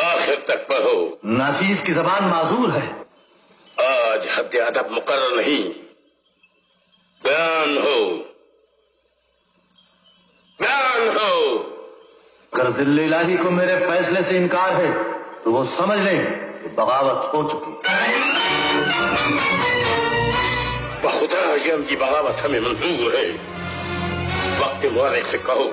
आखिर 0.00 0.44
तक 0.48 0.66
पढ़ो 0.68 0.96
नाचीज 1.24 1.82
की 1.82 1.92
जबान 1.92 2.24
माजूर 2.24 2.70
है। 2.70 2.86
आज 3.82 4.28
हद 4.28 4.56
अदब 4.56 4.90
मुकर 4.90 5.36
नहीं। 5.36 5.62
बयान 7.22 7.76
हो। 7.78 8.00
बयान 10.58 11.08
हो। 11.08 11.34
अगर 12.52 12.70
ज़िले 12.70 13.06
लाही 13.08 13.36
को 13.36 13.50
मेरे 13.50 13.76
फैसले 13.80 14.22
से 14.22 14.36
इनकार 14.36 14.72
है 14.74 14.92
तो 15.44 15.50
वो 15.50 15.64
समझ 15.72 15.98
लें 15.98 16.18
कि 16.62 16.68
बगावत 16.68 17.30
हो 17.34 17.42
चुकी 17.44 17.72
बखुदा 21.04 21.42
यम 21.66 21.82
की 21.82 21.96
बगावत 21.96 22.40
हमें 22.40 22.60
मंजूर 22.60 23.16
है। 23.16 23.28
वक्त 24.60 24.86
मुबारक 24.86 25.26
से 25.26 25.38
कहो। 25.38 25.68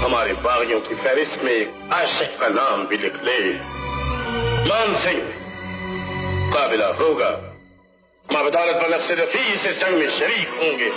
हमारे 0.00 0.32
बागियों 0.32 0.80
की 0.80 0.94
फहरिस्त 0.94 1.44
में 1.44 1.52
एक 1.52 1.90
आशिक 1.92 2.38
का 2.40 2.48
नाम 2.48 2.86
भी 2.86 2.98
लिख 2.98 3.14
ले। 3.24 3.38
मान 4.68 4.94
सिंह 4.94 5.20
काबिला 6.52 6.86
होगा। 6.86 7.30
माँ 8.32 8.44
बदालत 8.44 8.76
बनफ 8.76 9.00
से 9.00 9.14
रफी 9.14 9.56
से 9.56 9.72
जंग 9.72 9.98
में 9.98 10.08
शरीक 10.10 10.48
होंगे। 10.48 10.90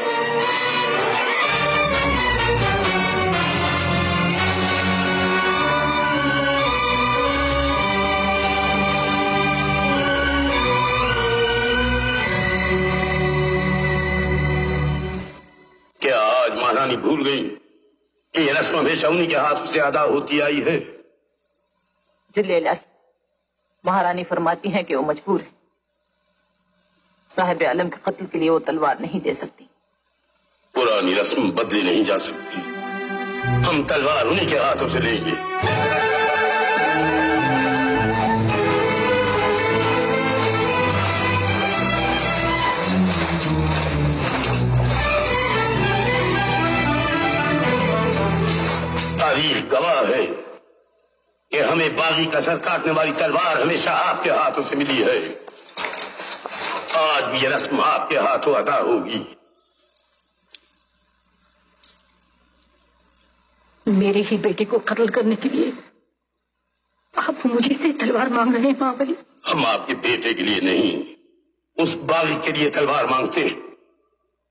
क्या 16.02 16.22
आज 16.22 16.58
महारानी 16.60 16.96
भूल 16.98 17.24
गई? 17.24 17.63
ये 18.38 18.52
रस्म 18.54 18.78
हमेशा 18.78 19.08
उन्हीं 19.08 19.28
के 19.28 19.36
हाथ 19.36 19.66
से 19.66 19.80
अदा 19.80 20.02
होती 20.02 20.40
आई 20.40 20.62
है। 20.62 20.78
महारानी 23.86 24.24
फरमाती 24.24 24.70
हैं 24.70 24.84
कि 24.86 24.96
वो 24.96 25.04
मजबूर 25.04 25.42
है। 25.42 25.52
साहेब 27.36 27.64
आलम 27.64 27.90
के 27.90 28.12
कत्ल 28.12 28.26
के 28.26 28.38
लिए 28.38 28.50
वो 28.50 28.60
तलवार 28.60 29.00
नहीं 29.00 29.22
दे 29.22 29.34
सकती। 29.34 29.70
पुरानी 30.76 31.14
रस्म 31.14 31.52
बदली 31.52 31.84
नहीं 31.84 32.06
जा 32.06 32.18
सकती। 32.18 32.62
हम 33.68 33.86
तलवार 33.90 34.28
उन्हीं 34.28 34.48
के 34.48 34.58
हाथों 34.58 34.88
से 34.88 35.00
लेंगे। 35.00 35.34
तारीख 49.34 49.66
गवाह 49.66 50.00
है 50.06 50.26
कि 51.52 51.60
हमें 51.60 51.96
बागी 51.96 52.26
का 52.26 52.40
सर 52.40 52.58
काटने 52.58 52.92
वाली 52.94 53.12
तलवार 53.12 53.62
हमेशा 53.62 53.92
आपके 53.92 54.30
हाथों 54.30 54.64
से 54.64 54.76
मिली 54.76 54.98
है। 54.98 55.16
आज 56.98 57.24
भी 57.24 57.40
यह 57.40 57.56
रस्म 57.56 57.80
आपके 57.82 58.18
हाथों 58.18 58.54
अदा 58.56 58.76
होगी। 58.80 59.22
मेरे 63.86 64.22
ही 64.22 64.38
बेटे 64.38 64.66
को 64.66 64.80
कत्ल 64.80 65.08
करने 65.10 65.36
के 65.36 65.50
लिए 65.50 65.72
आप 67.14 67.46
मुझे 67.46 67.74
से 67.76 67.92
तलवार 67.94 68.30
मांग 68.30 68.54
रहे 68.56 68.64
हैं 68.64 68.76
महाबली 68.82 69.16
हम 69.48 69.66
आपके 69.66 69.94
बेटे 70.04 70.34
के 70.34 70.44
लिए 70.44 70.60
नहीं 70.62 70.92
उस 71.78 71.96
बागी 72.12 72.36
के 72.36 72.52
लिए 72.52 72.70
तलवार 72.70 73.08
मांगते 73.08 73.42
हैं। 73.42 73.56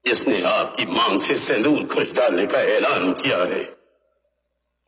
जिसने 0.05 0.43
आपकी 0.51 0.87
मांग 0.93 1.21
से 1.21 1.37
सिंदूर 1.39 1.87
खुश 1.95 2.13
डालने 2.13 2.47
का 2.47 2.63
ऐलान 2.71 3.13
किया 3.13 3.39
है। 3.45 3.63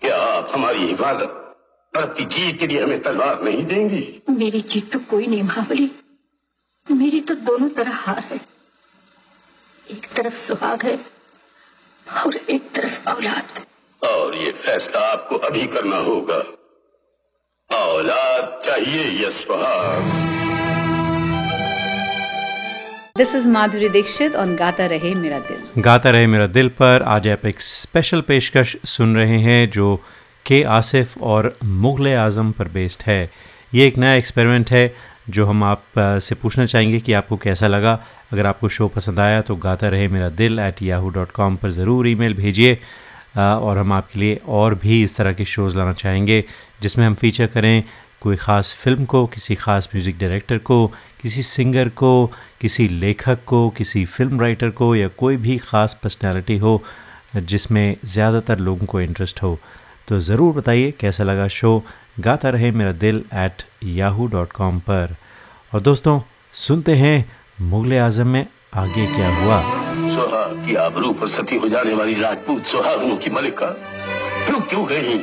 क्या 0.04 0.18
आप 0.18 0.48
हमारी 0.52 0.78
हिफाजत 0.78 1.56
अपनी 1.96 2.24
जीत 2.24 2.58
के 2.58 2.66
लिए 2.66 2.82
हमें 2.82 3.02
तलवार 3.02 3.42
नहीं 3.42 3.64
देंगी। 3.64 4.22
मेरी 4.30 4.60
जीत 4.60 4.92
तो 4.92 4.98
कोई 4.98 5.26
नहीं 5.26 5.42
महाबली। 5.42 5.90
मेरी 6.90 7.20
तो 7.20 7.34
दोनों 7.34 7.68
तरह 7.68 7.92
हार 7.94 8.18
है। 8.18 8.40
एक 9.90 10.08
तरफ़ 10.16 10.34
सुहाग 10.34 10.82
है 10.82 11.06
और 12.24 12.36
एक 12.36 12.70
तरफ़ 12.74 13.08
औलाद। 13.08 13.66
और 14.06 14.34
ये 14.34 14.52
फैसला 14.52 15.00
आपको 15.00 15.36
अभी 15.36 15.66
करना 15.66 15.96
होगा। 15.96 16.44
औलाद 17.76 18.60
चाहिए 18.64 19.24
या 19.24 19.30
सुहाग? 19.30 20.24
दिस 23.18 23.34
इज़ 23.34 23.46
माधुरी 23.48 23.88
दीक्षित 23.88 24.36
और 24.36 24.54
गाता 24.56 24.86
रहे 24.86 25.12
मेरा 25.14 25.38
दिल 25.40 25.82
गाता 25.82 26.10
रहे 26.10 26.26
मेरा 26.26 26.46
दिल 26.46 26.68
पर 26.70 27.02
आज 27.08 27.28
आप 27.28 27.44
एक 27.46 27.60
स्पेशल 27.60 28.20
पेशकश 28.20 28.76
सुन 28.86 29.14
रहे 29.16 29.38
हैं 29.40 29.68
जो 29.70 29.94
के 30.46 30.62
आसिफ 30.70 31.22
और 31.22 31.52
मुग़ल 31.64 32.08
आज़म 32.14 32.50
पर 32.52 32.68
बेस्ड 32.68 33.02
है। 33.06 33.30
ये 33.72 33.86
एक 33.86 33.98
नया 33.98 34.14
एक्सपेरिमेंट 34.14 34.70
है 34.70 34.94
जो 35.30 35.46
हम 35.46 35.62
आप 35.64 35.84
से 35.98 36.34
पूछना 36.34 36.66
चाहेंगे 36.66 37.00
कि 37.00 37.12
आपको 37.12 37.36
कैसा 37.36 37.66
लगा। 37.66 37.94
अगर 38.32 38.46
आपको 38.46 38.68
शो 38.68 38.88
पसंद 38.88 39.20
आया 39.20 39.40
तो 39.40 39.56
गाता 39.58 39.88
रहे 39.88 40.08
मेरा 40.08 40.28
दिल 40.34 40.58
एट 40.58 40.82
याहू 40.82 41.10
डॉट 41.10 41.30
कॉम 41.32 41.56
पर 41.56 41.70
ज़रूर 41.72 42.08
ईमेल 42.08 42.34
भेजिए 42.34 42.78
और 43.36 43.78
हम 43.78 43.92
आपके 43.92 44.18
लिए 44.20 44.40
और 44.48 44.74
भी 44.74 45.02
इस 45.02 45.16
तरह 45.16 45.32
के 45.32 45.44
शोज़ 45.46 45.76
लाना 45.76 45.92
चाहेंगे, 45.94 46.44
जिसमें 46.82 47.06
हम 47.06 47.14
फीचर 47.14 47.46
करें 47.46 47.82
कोई 48.24 48.36
ख़ास 48.36 48.72
फ़िल्म 48.74 49.04
को, 49.04 49.26
किसी 49.26 49.54
ख़ास 49.54 49.88
म्यूज़िक 49.94 50.18
डायरेक्टर 50.18 50.58
को, 50.58 50.86
किसी 51.22 51.42
सिंगर 51.42 51.88
को, 51.88 52.30
किसी 52.60 52.88
लेखक 52.90 53.38
को, 53.46 53.68
किसी 53.70 54.04
फ़िल्म 54.06 54.40
राइटर 54.40 54.70
को, 54.70 54.94
या 54.96 55.08
कोई 55.18 55.36
भी 55.36 55.56
ख़ास 55.60 55.98
पर्सनैलिटी 56.02 56.56
हो, 56.58 56.82
जिसमें 57.36 57.96
ज़्यादातर 58.04 58.58
लोगों 58.58 58.86
को 58.86 59.00
इंटरेस्ट 59.00 59.42
हो। 59.42 59.58
तो 60.08 60.20
ज़रूर 60.20 60.54
बताइए 60.54 60.90
कैसा 61.00 61.24
लगा 61.24 61.48
शो 61.48 61.82
गाता 62.20 62.50
रहे 62.50 62.70
मेरा 62.70 62.92
दिल 62.94 63.22
एट 63.34 63.62
याहू 63.84 64.26
डॉट 64.26 64.52
कॉम 64.52 64.78
पर। 64.80 65.16
और 65.72 65.80
दोस्तों, 65.80 66.20
सुनते 66.54 66.94
हैं 66.94 67.24
मुग़ल 67.62 67.98
आज़म 67.98 68.28
में 68.28 68.46
आगे 68.74 69.06
क्या 69.06 69.36
हुआ। 69.36 69.60
सुहाग 70.10 70.66
की 70.66 70.74
आबरू 70.80 71.12
पर 71.12 71.28
सती 71.28 71.56
हो 71.56 71.68
जाने 71.68 71.94
वाली 71.94 72.14
राजपूत 72.20 72.66
सुहागनों 72.66 73.16
की 73.16 73.30
मलिका, 73.30 73.70
क्यों 74.46 74.86
गई 74.86 75.18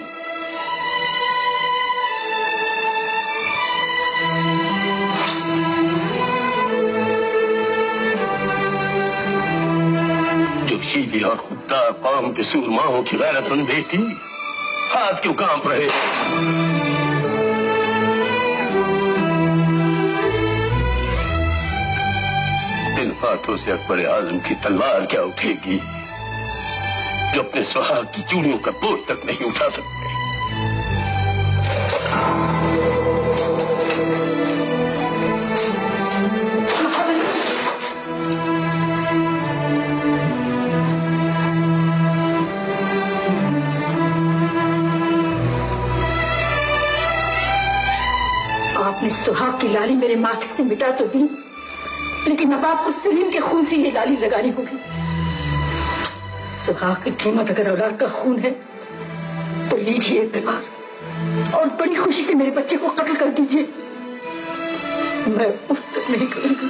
सीधी 10.92 11.20
और 11.22 11.36
खुदा 11.36 11.80
पाम 12.04 12.32
के 12.32 12.44
सूरमाओं 12.44 13.04
की 13.04 13.18
गैरतमंद 13.18 13.68
बेटी। 13.68 13.98
हाथ 14.92 15.22
क्यों 15.22 15.34
काँप 15.34 15.68
रहे? 15.68 15.90
हाथों 23.22 23.56
से 23.58 23.72
अकबर 23.72 24.06
आज़म 24.08 24.40
की 24.40 24.56
तलवार 24.56 25.06
क्या 25.06 25.22
उठेगी, 25.22 25.78
जो 27.34 27.42
अपने 27.42 27.64
सुहाग 27.64 28.06
की 28.06 28.22
चूड़ियों 28.22 28.58
का 28.58 28.72
बोझ 28.72 29.00
तक 29.10 29.26
नहीं 29.26 29.46
उठा 29.48 29.70
सकते? 29.70 30.10
आपने 49.02 49.14
सुहाग 49.16 49.54
की 49.62 49.68
लाली 49.68 49.94
मेरे 49.96 50.16
माथे 50.16 50.48
से 50.48 50.64
मिटा 50.64 50.90
तो 50.98 51.06
दी, 51.06 51.20
लेकिन 52.28 52.52
अब 52.54 52.66
आपको 52.66 52.92
सलीम 52.94 53.30
के 53.32 53.40
खून 53.42 53.66
से 53.66 53.76
ये 53.76 53.92
लाली 53.92 54.18
लगानी 54.18 54.50
होगी। 54.52 54.78
सुहाग 56.66 57.04
की 57.04 57.12
कीमत 57.24 57.50
अगर 57.50 57.72
औलाद 57.72 57.98
का 58.00 58.08
खून 58.12 58.38
है 58.40 58.52
तो 59.70 59.78
लीजिए 59.78 60.22
एक 60.22 60.46
बार 60.46 60.62
और 61.56 61.70
बड़ी 61.80 61.96
खुशी 61.96 62.24
से 62.24 62.34
मेरे 62.34 62.52
बच्चे 62.52 62.78
को 62.78 62.90
कत्ल 62.92 63.16
कर 63.16 63.32
दीजिए। 63.40 63.64
मैं 65.30 65.50
उस 65.68 65.80
तक 65.96 66.10
नहीं 66.12 66.28
करूँगी। 66.28 66.70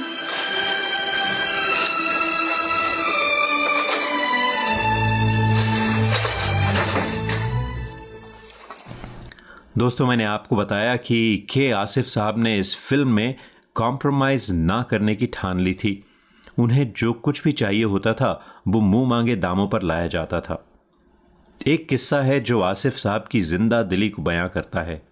दोस्तों, 9.82 10.06
मैंने 10.06 10.24
आपको 10.24 10.56
बताया 10.56 10.96
कि 10.96 11.46
के 11.50 11.70
आसिफ 11.70 12.06
साहब 12.06 12.38
ने 12.38 12.58
इस 12.58 12.76
फ़िल्म 12.76 13.08
में 13.08 13.34
कॉम्प्रोमाइज़ 13.74 14.52
ना 14.52 14.82
करने 14.82 15.14
की 15.14 15.26
ठान 15.26 15.60
ली 15.60 15.74
थी। 15.74 16.04
उन्हें 16.58 16.92
जो 16.92 17.12
कुछ 17.12 17.44
भी 17.44 17.52
चाहिए 17.52 17.84
होता 17.84 18.12
था, 18.14 18.62
वो 18.68 18.80
मुँह 18.80 19.08
मांगे 19.08 19.36
दामों 19.36 19.68
पर 19.68 19.82
लाया 19.82 20.06
जाता 20.06 20.40
था। 20.40 20.64
एक 21.66 21.88
किस्सा 21.88 22.22
है 22.22 22.40
जो 22.40 22.60
आसिफ 22.60 22.96
साहब 22.96 23.24
की 23.30 23.40
ज़िंदा 23.40 23.82
दिली 23.82 24.08
को 24.08 24.22
बयां 24.22 24.48
करता 24.48 24.80
है। 24.80 25.02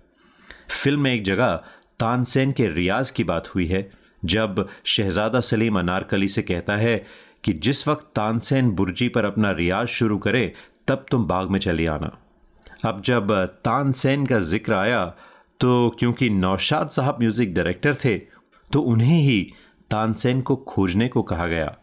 फ़िल्म 0.71 1.01
में 1.01 1.15
एक 1.15 1.25
जगह 1.25 1.61
तानसेन 2.01 2.53
के 2.53 2.69
रियाज 2.69 3.11
की 3.11 3.25
बात 3.25 3.49
हुई 3.55 3.67
है, 3.67 3.91
जब 4.25 4.69
शहजादा 4.85 5.41
सलीम 5.41 5.79
अनारकली 5.79 6.29
से 6.29 6.43
कहता 6.43 6.77
है 6.77 7.07
कि 7.45 7.53
जिस 7.53 7.89
वक्त 7.89 8.11
तानसेन 8.15 8.71
बुर्जी 8.71 9.09
पर 9.09 9.25
अपना 9.25 9.51
रियाज 9.51 9.87
शुरू 9.87 10.19
करे, 10.19 10.55
तब 10.89 11.07
तुम 11.11 11.27
बाग 11.27 11.51
में 11.51 11.61
चली 11.61 11.87
आना। 11.87 12.19
अब 12.81 13.01
जब 13.05 13.33
तानसेन 13.65 14.25
का 14.27 14.39
ज़िक्र 14.41 14.75
आया 14.75 15.05
तो 15.61 15.97
क्योंकि 15.99 16.29
नौशाद 16.31 16.89
साहब 16.89 17.19
म्यूज़िक 17.21 17.55
डायरेक्टर 17.55 17.95
थे 18.05 18.17
तो 18.71 18.81
उन्हें 18.83 19.21
ही 19.23 19.41
तानसेन 19.91 20.41
को 20.41 20.57
खोजने 20.69 21.09
को 21.09 21.23
कहा 21.23 21.47
गया। 21.47 21.75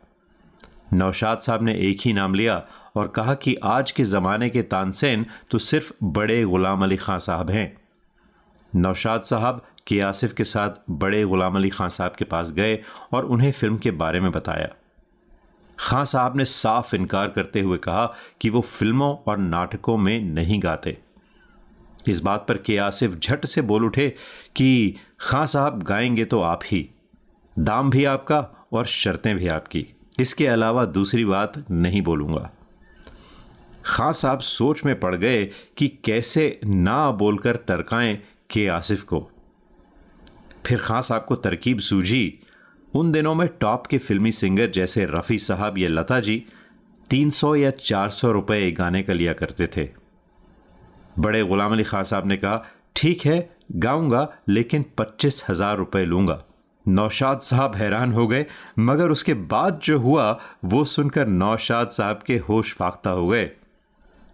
नौशाद 0.94 1.40
साहब 1.40 1.64
ने 1.64 1.74
एक 1.90 2.02
ही 2.02 2.14
नाम 2.14 2.34
लिया 2.34 2.56
और 2.96 3.08
कहा 3.08 3.34
कि 3.36 3.56
आज 3.66 3.92
के 3.92 4.04
ज़माने 4.06 4.50
के 4.50 4.62
तानसेन 4.66 5.26
तो 5.52 5.58
सिर्फ़ 5.60 5.92
बड़े 6.04 6.44
ग़ुलाम 6.46 6.84
अली 6.84 6.98
खां 6.98 7.20
साहब 7.20 7.50
हैं। 7.52 7.76
नौशाद 8.74 9.22
साहब 9.24 9.62
के 9.88 10.00
आसिफ 10.02 10.34
के 10.34 10.44
साथ 10.44 10.82
बड़े 10.90 11.24
ग़ुलाम 11.26 11.56
अली 11.56 11.70
ख़ान 11.70 11.90
साहब 11.90 12.16
के 12.18 12.26
पास 12.26 12.52
गए 12.52 12.80
और 13.14 13.26
उन्हें 13.26 13.52
फ़िल्म 13.52 13.78
के 13.78 13.92
बारे 13.94 14.20
में 14.20 14.32
बताया। 14.32 14.68
खां 15.80 16.06
साहब 16.06 16.38
ने 16.38 16.46
साफ़ 16.46 16.96
इनकार 16.96 17.28
करते 17.28 17.62
हुए 17.62 17.78
कहा 17.78 18.16
कि 18.42 18.50
वो 18.50 18.62
फ़िल्मों 18.62 19.16
और 19.28 19.38
नाटकों 19.38 19.98
में 19.98 20.22
नहीं 20.22 20.64
गाते। 20.64 20.98
इस 22.10 22.20
बात 22.20 22.46
पर 22.48 22.58
के 22.58 22.78
आसिफ 22.78 23.16
झट 23.16 23.46
से 23.46 23.62
बोल 23.62 23.86
उठे 23.86 24.16
कि 24.56 24.96
खां 25.20 25.46
साहब 25.46 25.84
गाएँगे 25.84 26.26
तो 26.26 26.42
आप 26.42 26.60
ही। 26.66 26.90
दाम 27.60 27.90
भी 27.90 28.06
आपका 28.06 28.68
और 28.74 28.86
शर्तें 28.86 29.36
भी 29.36 29.48
आपकी। 29.48 29.88
इसके 30.20 30.48
अलावा 30.48 30.86
दूसरी 30.86 31.26
बात 31.26 31.72
नहीं 31.72 32.02
बोलूँगा। 32.02 32.52
खां 33.86 34.14
साहब 34.14 34.40
सोच 34.40 34.86
में 34.86 35.00
पड़ 35.00 35.16
गए 35.16 35.46
कि 35.78 35.88
कैसे 35.88 36.60
ना 36.66 37.12
बोलकर 37.12 37.58
टरकाएँ 37.58 38.24
के 38.52 38.68
आसिफ 38.68 39.04
को। 39.04 39.32
फिर 40.66 40.78
खां 40.78 41.02
साहब 41.02 41.26
को 41.28 41.36
तरकीब 41.36 41.80
सूझी 41.80 42.40
उन 42.96 43.12
दिनों 43.12 43.36
में 43.36 43.48
टॉप 43.48 43.88
के 43.88 43.98
फिल्मी 43.98 44.32
सिंगर 44.32 44.70
जैसे 44.70 45.06
रफ़ी 45.06 45.38
साहब 45.38 45.78
या 45.78 45.90
लता 45.90 46.20
जी 46.20 46.46
300 47.10 47.56
या 47.56 47.72
400 47.72 48.32
रुपए 48.32 48.72
गाने 48.72 49.04
का 49.04 49.14
लिया 49.14 49.34
करते 49.34 49.68
थे। 49.68 49.90
बड़े 51.20 51.44
गुलाम 51.44 51.72
अली 51.72 51.84
खान 51.84 52.04
साहब 52.04 52.28
ने 52.28 52.38
कहा, 52.38 52.66
ठीक 52.96 53.22
है, 53.22 53.58
गाऊँगा, 53.72 54.34
लेकिन 54.50 54.86
पच्चीस 54.98 55.46
हज़ार 55.50 55.78
रुपये 55.78 56.06
लूँगा। 56.06 56.44
नौशाद 56.88 57.40
साहब 57.40 57.76
हैरान 57.76 58.14
हो 58.14 58.28
गए, 58.28 58.46
मगर 58.80 59.10
उसके 59.10 59.34
बाद 59.34 59.80
जो 59.84 60.00
हुआ, 60.00 60.40
वो 60.66 60.86
सुनकर 60.86 61.28
नौशाद 61.28 61.90
साहब 61.90 62.20
के 62.26 62.38
होश 62.38 62.74
फाख्ता 62.74 63.10
हो 63.10 63.28
गए। 63.28 63.52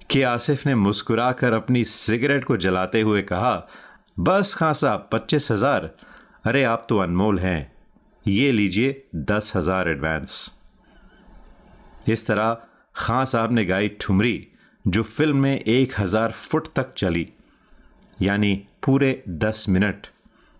कि 0.10 0.22
आसिफ 0.22 0.68
ने 0.68 0.76
मुस्कुराकर 0.76 1.54
अपनी 1.54 1.84
सिगरेट 1.84 2.44
को 2.44 2.58
जलाते 2.58 3.02
हुए 3.02 3.22
कहा, 3.22 3.68
बस 4.20 4.56
खां 4.56 4.74
साहब 4.74 5.10
पच्चीस 5.12 5.52
हज़ार? 5.52 5.92
अरे, 6.44 6.63
आप 6.63 6.86
तो 6.89 6.98
अनमोल 6.98 7.39
हैं। 7.39 7.73
ये 8.26 8.52
लीजिए 8.52 9.04
दस 9.16 9.52
हज़ार 9.56 9.90
एडवांस। 9.90 10.34
इस 12.10 12.26
तरह 12.28 12.58
खां 12.96 13.24
साहब 13.26 13.52
ने 13.52 13.66
गाई 13.66 13.88
ठुमरी, 14.02 14.48
जो 14.86 15.04
फ़िल्म 15.04 15.38
में 15.38 15.60
एक 15.60 15.94
हज़ार 16.00 16.32
फुट 16.32 16.68
तक 16.76 16.94
चली, 16.94 17.28
यानी 18.20 18.56
पूरे 18.84 19.24
दस 19.28 19.66
मिनट, 19.70 20.08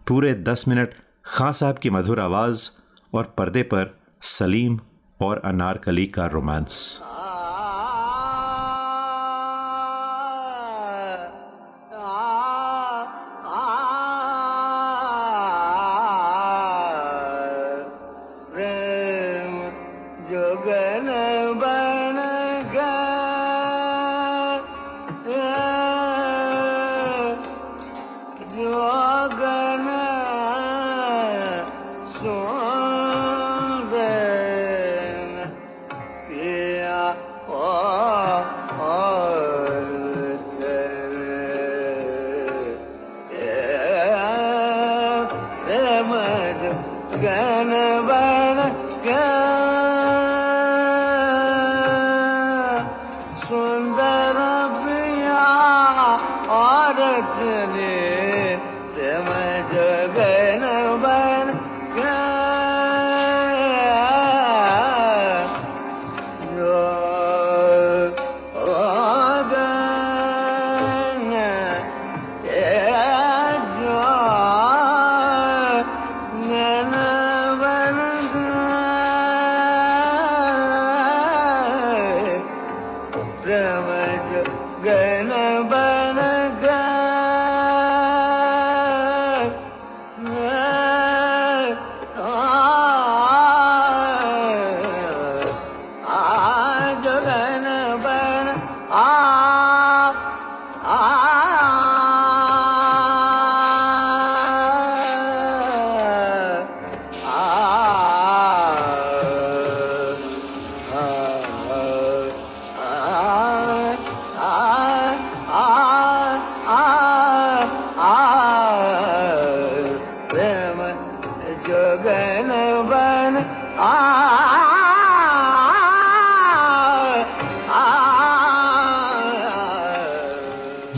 पूरे 0.08 0.34
दस 0.34 0.68
मिनट 0.68 0.94
खां 1.26 1.52
साहब 1.54 1.78
की 1.78 1.90
मधुर 1.90 2.20
आवाज़ 2.20 2.70
और 3.14 3.34
पर्दे 3.38 3.64
पर 3.64 3.96
सलीम 4.24 4.80
और 5.20 5.42
अनारकली 5.46 6.06
का 6.08 6.26
रोमांस। 6.28 7.02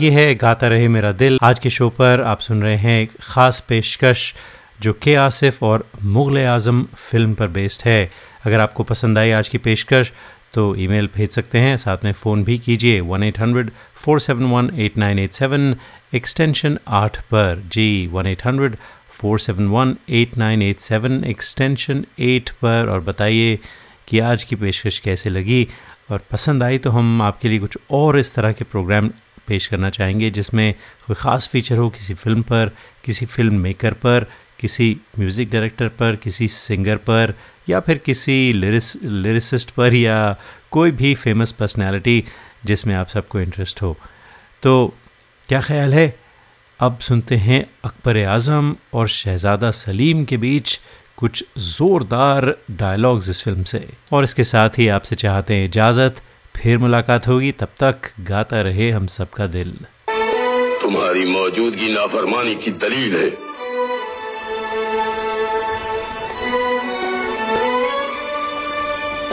ये 0.06 0.10
है, 0.12 0.34
गाता 0.34 0.68
रहे 0.68 0.88
मेरा 0.88 1.10
दिल। 1.12 1.38
आज 1.42 1.58
के 1.58 1.70
शो 1.70 1.88
पर 1.90 2.20
आप 2.22 2.40
सुन 2.40 2.62
रहे 2.62 2.76
हैं 2.76 3.00
एक 3.02 3.12
ख़ास 3.22 3.58
पेशकश, 3.68 4.34
जो 4.80 4.92
के 4.92 5.14
आसिफ 5.14 5.62
और 5.62 5.86
मुग़ल 6.02 6.38
आज़म 6.38 6.82
फ़िल्म 6.94 7.34
पर 7.34 7.48
बेस्ड 7.48 7.82
है। 7.86 8.10
अगर 8.44 8.60
आपको 8.60 8.82
पसंद 8.82 9.18
आई 9.18 9.30
आज 9.30 9.48
की 9.48 9.58
पेशकश 9.58 10.12
तो 10.54 10.74
ईमेल 10.76 11.08
भेज 11.16 11.30
सकते 11.30 11.58
हैं। 11.58 11.76
साथ 11.76 12.04
में 12.04 12.12
फ़ोन 12.12 12.44
भी 12.44 12.58
कीजिए, 12.58 13.00
one 13.00 13.22
eight 13.22 13.40
hundred, 13.40 13.70
four 13.94 14.20
seven 14.20 14.44
one, 14.44 14.70
eight 14.76 14.98
nine 14.98 15.18
eight 15.18 15.32
seven 15.32 15.74
extension 16.14 16.78
आठ 16.88 17.20
पर। 17.24 17.62
जी, 17.66 18.06
one 18.12 18.26
eight 18.26 18.46
hundred, 18.46 18.76
four 19.10 19.38
seven 19.38 19.68
one, 19.68 19.96
eight 20.10 20.38
nine 20.38 20.62
eight 20.62 20.78
seven 20.80 21.22
extension 21.24 22.04
eight 22.20 22.50
पर। 22.62 22.88
और 22.88 23.00
बताइए 23.02 23.58
कि 24.08 24.18
आज 24.20 24.44
की 24.44 24.56
पेशकश 24.56 24.98
कैसे 24.98 25.30
लगी। 25.30 25.66
और 26.10 26.20
पसंद 26.32 26.62
आई 26.62 26.78
तो 26.78 26.90
हम 26.90 27.22
आपके 27.22 27.48
लिए 27.48 27.58
कुछ 27.58 27.78
और 27.90 28.18
इस 28.18 28.34
तरह 28.34 28.52
के 28.52 28.64
प्रोग्राम 28.64 29.10
पेश 29.48 29.66
करना 29.66 29.90
चाहेंगे, 29.90 30.30
जिसमें 30.30 30.74
कोई 31.06 31.14
ख़ास 31.14 31.48
फीचर 31.48 31.76
हो 31.76 31.88
किसी 31.90 32.14
फ़िल्म 32.14 32.42
पर, 32.42 32.70
किसी 33.04 33.26
फ़िल्म 33.26 33.60
मेकर 33.60 33.92
पर, 33.94 34.26
किसी 34.60 34.96
म्यूज़िक 35.18 35.50
डायरेक्टर 35.50 35.88
पर, 35.88 36.16
किसी 36.16 36.48
सिंगर 36.48 36.96
पर, 36.96 37.34
या 37.68 37.80
फिर 37.80 37.98
किसी 37.98 38.52
लिरिस 38.52 38.94
लिरिसिस्ट 39.02 39.70
पर, 39.70 39.94
या 39.94 40.36
कोई 40.70 40.90
भी 40.90 41.14
फ़ेमस 41.14 41.52
पर्सनालिटी 41.52 42.24
जिसमें 42.66 42.94
आप 42.94 43.08
सबको 43.08 43.40
इंटरेस्ट 43.40 43.82
हो। 43.82 43.96
तो 44.62 44.94
क्या 45.48 45.60
ख्याल 45.60 45.94
है? 45.94 46.14
अब 46.80 46.98
सुनते 46.98 47.36
हैं 47.36 47.64
अकबर 47.84 48.24
आज़म 48.26 48.74
और 48.94 49.08
शहज़ादा 49.08 49.70
सलीम 49.70 50.24
के 50.24 50.36
बीच 50.36 50.78
कुछ 51.16 51.44
ज़ोरदार 51.58 52.54
डायलॉग्स 52.70 53.28
इस 53.28 53.42
फ़िल्म 53.42 53.62
से। 53.62 53.86
और 54.12 54.24
इसके 54.24 54.44
साथ 54.44 54.78
ही 54.78 54.88
आपसे 54.88 55.16
चाहते 55.16 55.54
हैं 55.54 55.64
इजाज़त। 55.64 56.20
फिर 56.56 56.78
मुलाकात 56.78 57.26
होगी। 57.28 57.52
तब 57.52 57.68
तक 57.82 57.96
गाता 58.20 58.60
रहे 58.60 58.90
हम 58.90 59.06
सबका 59.06 59.46
दिल। 59.46 59.72
तुम्हारी 60.82 61.24
मौजूदगी 61.26 61.92
नाफरमानी 61.94 62.54
की 62.54 62.70
दलील 62.70 63.16
है। 63.16 63.30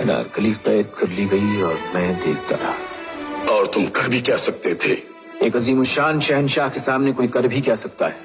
अनारकली 0.04 0.52
कैद 0.52 0.92
कर 0.98 1.08
ली 1.08 1.26
गई 1.26 1.62
और 1.62 1.80
मैं 1.96 2.20
देखता 2.20 2.56
रहा। 2.56 3.56
और 3.56 3.68
तुम 3.68 3.86
कर 3.88 4.08
भी 4.08 4.22
क्या 4.22 4.38
सकते 4.38 4.74
थे? 4.74 4.98
एक 5.46 5.56
अजीम 5.56 5.84
शान 5.84 6.20
शहनशाह 6.20 6.70
के 6.70 6.80
सामने 6.80 7.12
कोई 7.12 7.28
कर 7.28 7.48
भी 7.48 7.62
क्या 7.62 7.76
सकता 7.76 8.08
है? 8.08 8.18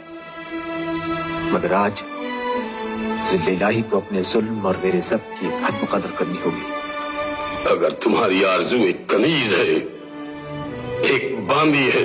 मगर 1.52 1.72
आज 1.72 2.02
ज़िले 3.30 3.52
इलाही 3.52 3.82
को 3.82 4.00
अपने 4.00 4.22
जुल्म 4.22 4.60
और 4.60 4.80
मेरे 4.84 5.02
सब 5.02 5.20
की 5.20 5.46
हद 5.46 5.74
मुकदर 5.74 6.10
करनी 6.18 6.38
होगी। 6.44 6.77
अगर 7.66 7.92
तुम्हारी 8.02 8.42
आरज़ू 8.44 8.78
एक 8.84 9.06
कनीज 9.10 9.52
है 9.52 9.74
एक 11.06 11.46
बांदी 11.48 11.84
है 11.90 12.04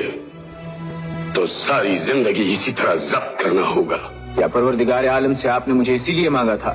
तो 1.33 1.45
सारी 1.45 1.95
ज़िंदगी 1.97 2.43
इसी 2.53 2.71
तरह 2.71 2.95
जब्त 2.95 3.43
करना 3.43 3.65
होगा। 3.67 3.97
क्या 4.35 4.47
परवरदिगार 4.47 5.05
आलम 5.07 5.33
से 5.33 5.47
आपने 5.49 5.73
मुझे 5.73 5.95
इसीलिए 5.95 6.29
मांगा 6.29 6.55
था 6.57 6.73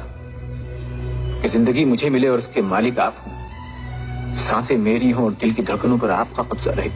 कि 1.43 1.49
ज़िंदगी 1.49 1.85
मुझे 1.85 2.11
मिले 2.11 2.29
और 2.29 2.39
उसके 2.39 2.63
मालिक 2.65 2.99
आप 2.99 3.23
हों। 3.27 4.35
साँसें 4.39 4.77
मेरी 4.79 5.11
हों 5.11 5.25
और 5.25 5.33
दिल 5.41 5.53
की 5.53 5.63
धड़कनों 5.63 5.99
पर 5.99 6.11
आपका 6.11 6.43
कब्जा 6.43 6.73
रहे। 6.79 6.91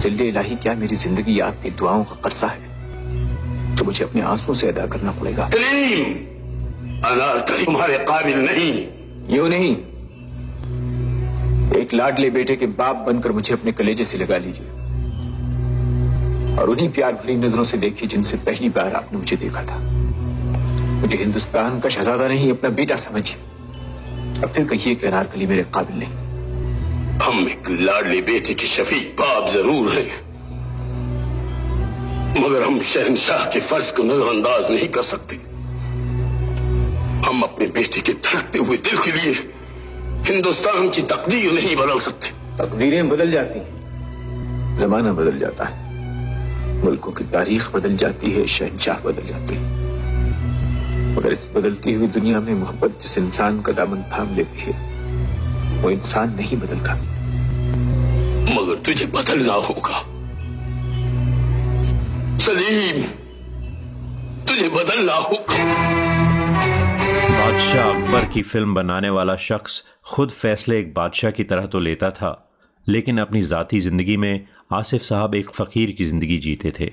ज़िले 0.00 0.28
इलाही 0.28 0.56
क्या 0.56 0.74
मेरी 0.74 0.96
ज़िंदगी 0.96 1.38
आपकी 1.40 1.70
दुआओं 1.72 2.04
का 2.04 2.20
कर्जा 2.24 2.46
है? 2.46 3.76
तो 3.76 3.84
मुझे 3.84 4.04
अपने 4.04 4.22
आंसुओं 4.28 4.54
से 4.54 4.68
अदा 4.68 4.86
करना 4.86 5.12
पड़ेगा। 5.12 5.48
तुम्हारे 7.64 7.98
काबिल 8.08 8.38
नहीं। 8.38 8.72
यूँ 9.36 9.48
नहीं? 9.48 9.76
एक 11.76 11.94
लाडले 11.94 12.30
बेटे 12.30 12.56
के 12.56 12.66
बाप 12.66 12.96
बनकर 12.96 13.32
मुझे 13.32 13.54
अपने 13.54 13.72
कलेजे 13.72 14.04
से 14.04 14.18
लगा 14.18 14.36
लीजिए। 14.36 14.66
और 16.56 16.70
उन्हीं 16.70 16.88
प्यार 16.88 17.12
भरी 17.12 17.36
नज़रों 17.36 17.64
से 17.64 17.78
देखिए 17.78 18.08
जिनसे 18.08 18.36
पहली 18.36 18.68
बार 18.68 18.94
आपने 18.94 19.18
मुझे 19.18 19.36
देखा 19.36 19.62
था। 19.62 19.78
मुझे 21.00 21.16
हिंदुस्तान 21.16 21.80
का 21.80 21.88
शहजादा 21.88 22.28
नहीं, 22.28 22.50
अपना 22.50 22.70
बेटा 22.70 22.96
समझिए। 22.96 23.36
अब 24.42 24.48
फिर 24.48 24.64
कहिए 24.64 24.94
कि 24.94 25.06
अनारकली 25.06 25.46
मेरे 25.46 25.62
काबिल 25.74 25.98
नहीं। 25.98 26.12
हम 27.18 27.48
एक 27.48 27.70
लाडले 27.80 28.20
बेटे 28.20 28.54
के 28.54 28.66
शफीक 28.66 29.16
बाप 29.20 29.48
ज़रूर 29.48 29.92
हैं। 29.92 30.08
मगर 32.42 32.62
हम 32.62 32.80
शहनशाह 32.80 33.44
के 33.44 33.60
फ़र्ज़ 33.60 33.92
को 33.94 34.02
नजरअंदाज 34.02 34.70
नहीं 34.70 34.88
कर 34.88 35.02
सकते। 35.02 35.36
हम 37.28 37.42
अपने 37.42 37.66
बेटे 37.66 38.00
के 38.00 38.12
धड़कते 38.12 38.58
हुए 38.58 38.76
दिल 38.76 38.98
के 38.98 39.12
लिए 39.12 39.34
हिंदुस्तान 40.26 40.88
की 40.88 41.02
तकदीर 41.02 41.52
नहीं 41.52 41.76
बदल 41.76 41.98
सकते। 41.98 42.28
तकदीरें 42.58 43.08
बदल 43.08 43.30
जाती 43.30 43.58
हैं। 43.58 44.78
जमाना 44.80 45.12
बदल 45.12 45.38
जाता 45.38 45.64
है। 45.64 45.88
मुल्कों 46.84 47.12
की 47.12 47.24
तारीख 47.24 47.74
बदल 47.74 47.96
जाती 47.96 48.30
है 48.30 48.46
शहनशाह 48.46 48.96
बदल 48.96 49.28
जाते 49.28 49.54
हैं। 49.54 49.88
मगर 51.16 51.32
इस 51.32 51.48
बदलती 51.56 51.92
हुई 51.92 52.06
दुनिया 52.06 52.40
में 52.40 52.54
मोहब्बत 52.54 52.98
जिस 53.02 53.18
इंसान 53.18 53.60
का 53.60 53.72
दामन 53.72 54.02
थाम 54.02 54.36
लेती 54.36 54.58
है 54.60 54.88
वो 55.82 55.90
इंसान 55.90 56.34
नहीं 56.34 56.56
बदलता। 56.56 56.94
मगर 58.54 58.82
तुझे 58.86 59.06
बदलना 59.06 59.52
होगा। 59.52 60.04
सलीम 62.38 63.02
तुझे 64.48 64.68
बदलना 64.68 65.14
होगा। 65.14 65.97
बादशाह 67.48 67.88
अकबर 67.90 68.24
की 68.24 68.40
फ़िल्म 68.42 68.74
बनाने 68.74 69.10
वाला 69.10 69.34
शख्स 69.36 69.82
खुद 70.06 70.30
फैसले 70.30 70.78
एक 70.78 70.92
बादशाह 70.94 71.30
की 71.30 71.44
तरह 71.44 71.66
तो 71.66 71.80
लेता 71.80 72.10
था, 72.10 72.30
लेकिन 72.86 73.18
अपनी 73.18 73.40
ज़ाती 73.42 73.78
ज़िंदगी 73.80 74.16
में 74.16 74.46
आसिफ 74.72 75.02
साहब 75.02 75.34
एक 75.34 75.50
फ़कीर 75.50 75.90
की 75.90 76.04
ज़िंदगी 76.04 76.38
जीते 76.38 76.72
थे। 76.80 76.86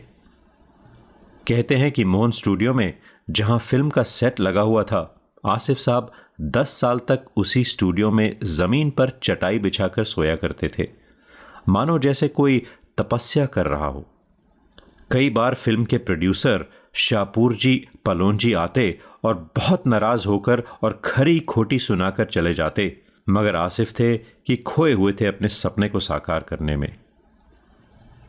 कहते 1.47 1.75
हैं 1.75 1.91
कि 1.91 2.03
मोहन 2.05 2.31
स्टूडियो 2.31 2.73
में 2.73 2.93
जहाँ 3.29 3.57
फ़िल्म 3.59 3.89
का 3.89 4.03
सेट 4.03 4.39
लगा 4.39 4.61
हुआ 4.61 4.83
था, 4.83 5.01
आसिफ 5.45 5.77
साहब 5.77 6.11
दस 6.41 6.77
साल 6.81 6.99
तक 7.09 7.25
उसी 7.37 7.63
स्टूडियो 7.65 8.11
में 8.11 8.37
ज़मीन 8.45 8.89
पर 8.91 9.19
चटाई 9.23 9.59
बिछाकर 9.59 10.03
सोया 10.05 10.35
करते 10.35 10.71
थे। 10.77 10.87
मानो 11.69 11.99
जैसे 11.99 12.27
कोई 12.31 12.61
तपस्या 12.97 13.45
कर 13.47 13.67
रहा 13.67 13.87
हो। 13.87 14.05
कई 15.11 15.29
बार 15.31 15.55
फ़िल्म 15.55 15.85
के 15.85 15.97
प्रोड्यूसर 15.99 16.65
शाहपुर 16.95 17.53
जी 17.53 17.75
पलोन 18.05 18.37
जी 18.37 18.53
आते 18.53 18.99
और 19.23 19.51
बहुत 19.55 19.87
नाराज़ 19.87 20.27
होकर 20.27 20.63
और 20.83 21.01
खरी 21.05 21.39
खोटी 21.39 21.79
सुनाकर 21.79 22.25
चले 22.25 22.53
जाते, 22.53 22.97
मगर 23.29 23.55
आसिफ 23.55 23.91
थे 23.91 24.17
कि 24.17 24.55
खोए 24.57 24.93
हुए 24.93 25.13
थे 25.13 25.25
अपने 25.25 25.47
सपने 25.47 25.89
को 25.89 25.99
साकार 25.99 26.39
करने 26.39 26.75
में। 26.75 26.95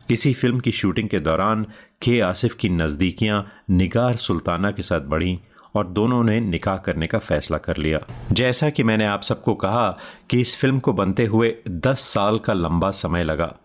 इसी 0.09 0.33
फ़िल्म 0.33 0.59
की 0.59 0.71
शूटिंग 0.71 1.09
के 1.09 1.19
दौरान 1.19 1.63
के 2.01 2.19
आसिफ 2.21 2.55
की 2.55 2.69
नज़दीकियाँ 2.69 3.45
निगार 3.69 4.15
सुल्ताना 4.15 4.71
के 4.71 4.81
साथ 4.81 5.01
बढ़ीं 5.01 5.37
और 5.75 5.87
दोनों 5.87 6.23
ने 6.23 6.39
निकाह 6.39 6.77
करने 6.77 7.07
का 7.07 7.19
फैसला 7.19 7.57
कर 7.57 7.77
लिया। 7.77 7.99
जैसा 8.31 8.69
कि 8.69 8.83
मैंने 8.83 9.05
आप 9.05 9.21
सबको 9.21 9.53
कहा 9.53 9.89
कि 10.29 10.39
इस 10.41 10.55
फ़िल्म 10.57 10.79
को 10.79 10.93
बनते 10.93 11.25
हुए 11.25 11.55
10 11.67 11.99
साल 12.13 12.39
का 12.39 12.53
लंबा 12.53 12.91
समय 12.91 13.23
लगा। 13.23 13.55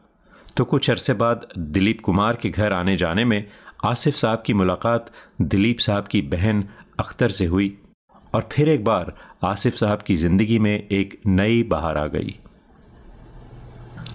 तो 0.56 0.64
कुछ 0.64 0.90
अरसे 0.90 1.14
बाद 1.14 1.46
दिलीप 1.58 2.00
कुमार 2.00 2.36
के 2.36 2.48
घर 2.48 2.72
आने 2.72 2.96
जाने 2.96 3.24
में 3.24 3.44
आसिफ 3.84 4.14
साहब 4.14 4.42
की 4.46 4.54
मुलाकात 4.54 5.10
दिलीप 5.40 5.78
साहब 5.78 6.06
की 6.06 6.20
बहन 6.22 6.64
अख्तर 7.00 7.28
से 7.28 7.46
हुई 7.46 7.78
और 8.34 8.48
फिर 8.52 8.68
एक 8.68 8.84
बार 8.84 9.12
आसिफ 9.44 9.74
साहब 9.74 10.02
की 10.02 10.16
ज़िंदगी 10.16 10.58
में 10.58 10.88
एक 10.88 11.20
नई 11.26 11.62
बहार 11.62 11.98
आ 11.98 12.06
गई। 12.06 12.38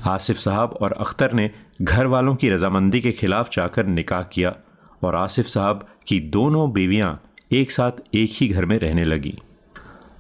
आसिफ 0.06 0.38
साहब 0.38 0.78
और 0.82 0.92
अख्तर 0.92 1.34
ने 1.34 1.50
घर 1.82 2.06
वालों 2.06 2.36
की 2.36 2.50
रजामंदी 2.50 3.02
के 3.02 3.12
खिलाफ 3.12 3.52
जाकर 3.52 3.86
निकाह 3.86 4.24
किया 4.24 4.56
और 5.04 5.16
आसिफ 5.16 5.46
साहब 5.46 5.88
की 6.08 6.20
दोनों 6.20 6.72
बीवियाँ 6.72 7.24
एक 7.52 7.72
साथ 7.72 7.92
एक 8.16 8.30
ही 8.34 8.48
घर 8.48 8.66
में 8.66 8.80
रहने 8.80 9.04
लगी। 9.04 9.38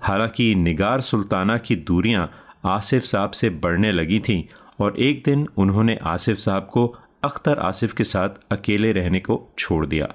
हालाँकि 0.01 0.53
निगार 0.55 1.01
सुल्ताना 1.01 1.57
की 1.57 1.75
दूरियाँ 1.75 2.31
आसिफ 2.65 3.03
साहब 3.03 3.31
से 3.31 3.49
बढ़ने 3.49 3.91
लगी 3.91 4.19
थीं 4.19 4.43
और 4.79 4.99
एक 4.99 5.23
दिन 5.25 5.47
उन्होंने 5.57 5.99
आसिफ 6.03 6.37
साहब 6.37 6.69
को 6.73 6.95
अख्तर 7.27 7.59
आसिफ 7.61 7.93
के 7.93 8.03
साथ 8.03 8.39
अकेले 8.51 8.91
रहने 8.91 9.19
को 9.19 9.41
छोड़ 9.59 9.85
दिया। 9.85 10.13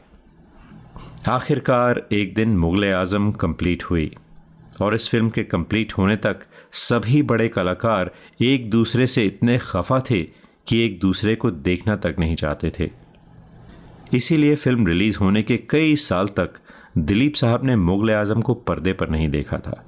आखिरकार 1.29 2.07
एक 2.13 2.35
दिन 2.35 2.57
मुग़ल 2.57 2.85
आज़म 2.95 3.31
कंप्लीट 3.41 3.85
हुई 3.85 4.11
और 4.83 4.95
इस 4.95 5.09
फ़िल्म 5.09 5.31
के 5.31 5.43
कंप्लीट 5.45 5.93
होने 5.93 6.17
तक 6.17 6.41
सभी 6.73 7.23
बड़े 7.23 7.49
कलाकार 7.49 8.11
एक 8.43 8.71
दूसरे 8.71 9.07
से 9.07 9.25
इतने 9.27 9.59
खफा 9.59 10.01
थे 10.11 10.23
कि 10.67 10.85
एक 10.85 10.99
दूसरे 11.01 11.35
को 11.35 11.51
देखना 11.51 11.97
तक 11.97 12.17
नहीं 12.19 12.35
चाहते 12.37 12.71
थे। 12.79 12.91
इसीलिए 14.15 14.55
फ़िल्म 14.55 14.87
रिलीज़ 14.87 15.19
होने 15.19 15.43
के 15.43 15.57
कई 15.71 15.97
साल 15.99 16.29
तक 16.37 16.55
दिलीप 16.99 17.35
साहब 17.35 17.65
ने 17.65 17.77
मुग़ल 17.77 18.11
आज़म 18.11 18.41
को 18.41 18.55
पर्दे 18.55 18.93
पर 18.93 19.09
नहीं 19.09 19.29
देखा 19.29 19.59
था। 19.59 19.83